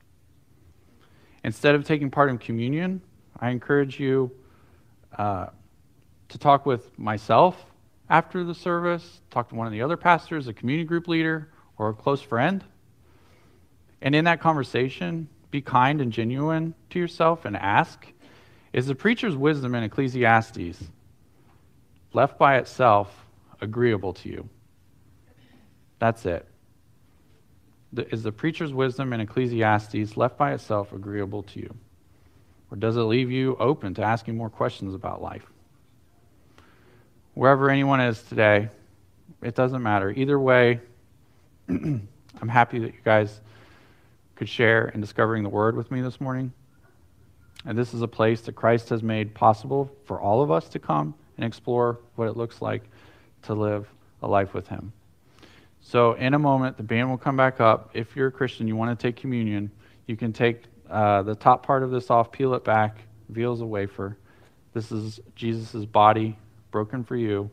instead 1.44 1.76
of 1.76 1.86
taking 1.86 2.10
part 2.10 2.30
in 2.30 2.38
communion, 2.38 3.02
I 3.40 3.50
encourage 3.50 4.00
you. 4.00 4.32
Uh, 5.18 5.48
to 6.30 6.38
talk 6.38 6.66
with 6.66 6.98
myself 6.98 7.66
after 8.10 8.44
the 8.44 8.54
service, 8.54 9.22
talk 9.30 9.50
to 9.50 9.56
one 9.56 9.68
of 9.68 9.74
the 9.74 9.82
other 9.82 9.98
pastors, 9.98 10.48
a 10.48 10.54
community 10.54 10.86
group 10.86 11.08
leader, 11.08 11.50
or 11.78 11.90
a 11.90 11.94
close 11.94 12.22
friend. 12.22 12.64
And 14.02 14.14
in 14.14 14.26
that 14.26 14.42
conversation, 14.42 15.28
be 15.56 15.62
kind 15.62 16.02
and 16.02 16.12
genuine 16.12 16.74
to 16.90 17.00
yourself 17.00 17.46
and 17.46 17.56
ask 17.56 18.06
Is 18.74 18.88
the 18.88 18.96
preacher's 18.96 19.36
wisdom 19.36 19.76
in 19.76 19.84
Ecclesiastes 19.84 20.84
left 22.14 22.38
by 22.38 22.58
itself 22.58 23.26
agreeable 23.62 24.14
to 24.14 24.30
you? 24.30 24.50
That's 26.00 26.26
it. 26.26 26.46
Is 27.98 28.24
the 28.24 28.32
preacher's 28.32 28.74
wisdom 28.74 29.14
in 29.14 29.22
Ecclesiastes 29.22 30.18
left 30.18 30.38
by 30.38 30.54
itself 30.54 30.92
agreeable 30.92 31.44
to 31.44 31.60
you? 31.60 31.74
Or 32.70 32.78
does 32.78 32.98
it 32.98 33.02
leave 33.02 33.32
you 33.32 33.56
open 33.58 33.94
to 33.96 34.04
asking 34.04 34.36
more 34.36 34.50
questions 34.50 34.94
about 34.94 35.22
life? 35.22 35.46
wherever 37.36 37.70
anyone 37.70 38.00
is 38.02 38.22
today, 38.24 38.70
it 39.44 39.54
doesn't 39.54 39.84
matter. 39.84 40.10
Either 40.10 40.40
way, 40.40 40.80
I'm 41.70 42.08
happy 42.50 42.80
that 42.80 42.88
you 42.88 43.00
guys 43.04 43.42
could 44.36 44.50
share 44.50 44.90
in 44.90 45.02
discovering 45.02 45.44
the 45.44 45.50
Word 45.50 45.76
with 45.76 45.92
me 45.92 46.02
this 46.02 46.20
morning. 46.20 46.52
And 47.66 47.78
this 47.78 47.94
is 47.94 48.02
a 48.02 48.08
place 48.08 48.42
that 48.42 48.54
Christ 48.54 48.90
has 48.90 49.02
made 49.02 49.34
possible 49.34 49.92
for 50.06 50.20
all 50.20 50.42
of 50.42 50.52
us 50.52 50.70
to 50.70 50.80
come 50.80 51.16
and 51.38 51.46
explore 51.46 52.00
what 52.16 52.28
it 52.28 52.38
looks 52.38 52.62
like 52.62 52.84
to 53.44 53.54
live 53.54 53.88
a 54.22 54.28
life 54.28 54.54
with 54.54 54.68
Him. 54.68 54.94
So, 55.82 56.14
in 56.14 56.34
a 56.34 56.40
moment, 56.40 56.78
the 56.78 56.84
band 56.84 57.10
will 57.10 57.18
come 57.18 57.38
back 57.38 57.62
up. 57.62 57.92
If 57.94 58.16
you're 58.16 58.28
a 58.28 58.32
Christian, 58.32 58.68
you 58.68 58.76
want 58.76 58.98
to 58.98 59.08
take 59.08 59.16
communion, 59.16 59.72
you 60.08 60.18
can 60.18 60.34
take 60.34 60.64
uh, 60.90 61.22
the 61.24 61.36
top 61.36 61.66
part 61.66 61.84
of 61.84 61.92
this 61.92 62.10
off, 62.10 62.32
peel 62.32 62.54
it 62.56 62.64
back, 62.64 63.00
veal 63.30 63.54
as 63.54 63.62
a 63.62 63.66
wafer. 63.66 64.18
This 64.74 64.92
is 64.92 65.20
Jesus' 65.36 65.86
body 65.86 66.38
broken 66.72 67.04
for 67.04 67.16
you. 67.16 67.50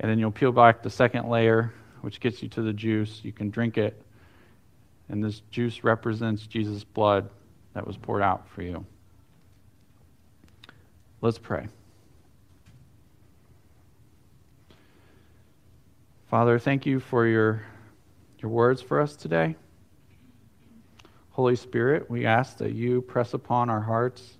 And 0.00 0.10
then 0.10 0.18
you'll 0.18 0.32
peel 0.32 0.52
back 0.52 0.82
the 0.82 0.90
second 0.90 1.28
layer, 1.28 1.72
which 2.00 2.18
gets 2.18 2.42
you 2.42 2.48
to 2.50 2.62
the 2.62 2.72
juice. 2.72 3.20
You 3.22 3.32
can 3.32 3.50
drink 3.50 3.78
it. 3.78 4.03
And 5.08 5.22
this 5.22 5.42
juice 5.50 5.84
represents 5.84 6.46
Jesus' 6.46 6.84
blood 6.84 7.28
that 7.74 7.86
was 7.86 7.96
poured 7.96 8.22
out 8.22 8.48
for 8.48 8.62
you. 8.62 8.84
Let's 11.20 11.38
pray. 11.38 11.68
Father, 16.28 16.58
thank 16.58 16.84
you 16.86 17.00
for 17.00 17.26
your, 17.26 17.62
your 18.40 18.50
words 18.50 18.82
for 18.82 19.00
us 19.00 19.14
today. 19.14 19.56
Holy 21.30 21.56
Spirit, 21.56 22.08
we 22.10 22.26
ask 22.26 22.58
that 22.58 22.72
you 22.72 23.02
press 23.02 23.34
upon 23.34 23.68
our 23.68 23.80
hearts 23.80 24.38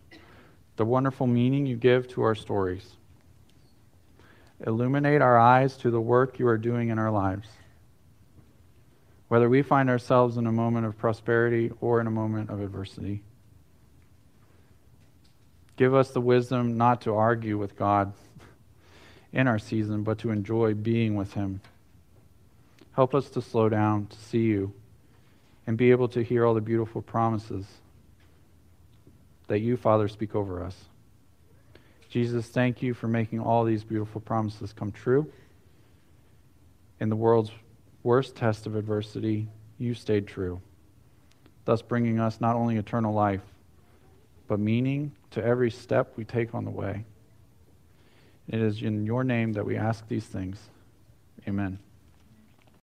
the 0.76 0.84
wonderful 0.84 1.26
meaning 1.26 1.66
you 1.66 1.76
give 1.76 2.08
to 2.08 2.22
our 2.22 2.34
stories. 2.34 2.96
Illuminate 4.66 5.22
our 5.22 5.38
eyes 5.38 5.76
to 5.78 5.90
the 5.90 6.00
work 6.00 6.38
you 6.38 6.46
are 6.46 6.58
doing 6.58 6.88
in 6.88 6.98
our 6.98 7.10
lives. 7.10 7.48
Whether 9.28 9.48
we 9.48 9.62
find 9.62 9.88
ourselves 9.88 10.36
in 10.36 10.46
a 10.46 10.52
moment 10.52 10.86
of 10.86 10.98
prosperity 10.98 11.70
or 11.80 12.00
in 12.00 12.06
a 12.06 12.10
moment 12.10 12.50
of 12.50 12.60
adversity. 12.60 13.22
Give 15.76 15.94
us 15.94 16.10
the 16.10 16.20
wisdom 16.20 16.76
not 16.76 17.00
to 17.02 17.14
argue 17.14 17.58
with 17.58 17.76
God 17.76 18.12
in 19.32 19.48
our 19.48 19.58
season, 19.58 20.02
but 20.02 20.18
to 20.18 20.30
enjoy 20.30 20.74
being 20.74 21.16
with 21.16 21.32
Him. 21.34 21.60
Help 22.92 23.14
us 23.14 23.28
to 23.30 23.42
slow 23.42 23.68
down, 23.68 24.06
to 24.06 24.16
see 24.16 24.42
you, 24.42 24.72
and 25.66 25.76
be 25.76 25.90
able 25.90 26.08
to 26.08 26.22
hear 26.22 26.46
all 26.46 26.54
the 26.54 26.60
beautiful 26.60 27.02
promises 27.02 27.66
that 29.48 29.58
you, 29.58 29.76
Father, 29.76 30.06
speak 30.08 30.34
over 30.34 30.62
us. 30.62 30.76
Jesus, 32.08 32.46
thank 32.46 32.80
you 32.82 32.94
for 32.94 33.08
making 33.08 33.40
all 33.40 33.64
these 33.64 33.82
beautiful 33.82 34.20
promises 34.20 34.72
come 34.72 34.92
true. 34.92 35.30
In 37.00 37.08
the 37.08 37.16
world's 37.16 37.50
worst 38.04 38.36
test 38.36 38.66
of 38.66 38.76
adversity, 38.76 39.48
you 39.78 39.94
stayed 39.94 40.28
true, 40.28 40.60
thus 41.64 41.82
bringing 41.82 42.20
us 42.20 42.40
not 42.40 42.54
only 42.54 42.76
eternal 42.76 43.12
life, 43.12 43.40
but 44.46 44.60
meaning 44.60 45.10
to 45.32 45.42
every 45.42 45.70
step 45.70 46.12
we 46.16 46.24
take 46.24 46.54
on 46.54 46.64
the 46.64 46.70
way. 46.70 47.04
It 48.46 48.60
is 48.60 48.82
in 48.82 49.04
your 49.04 49.24
name 49.24 49.54
that 49.54 49.64
we 49.64 49.76
ask 49.76 50.06
these 50.06 50.26
things. 50.26 50.58
Amen. 51.48 51.78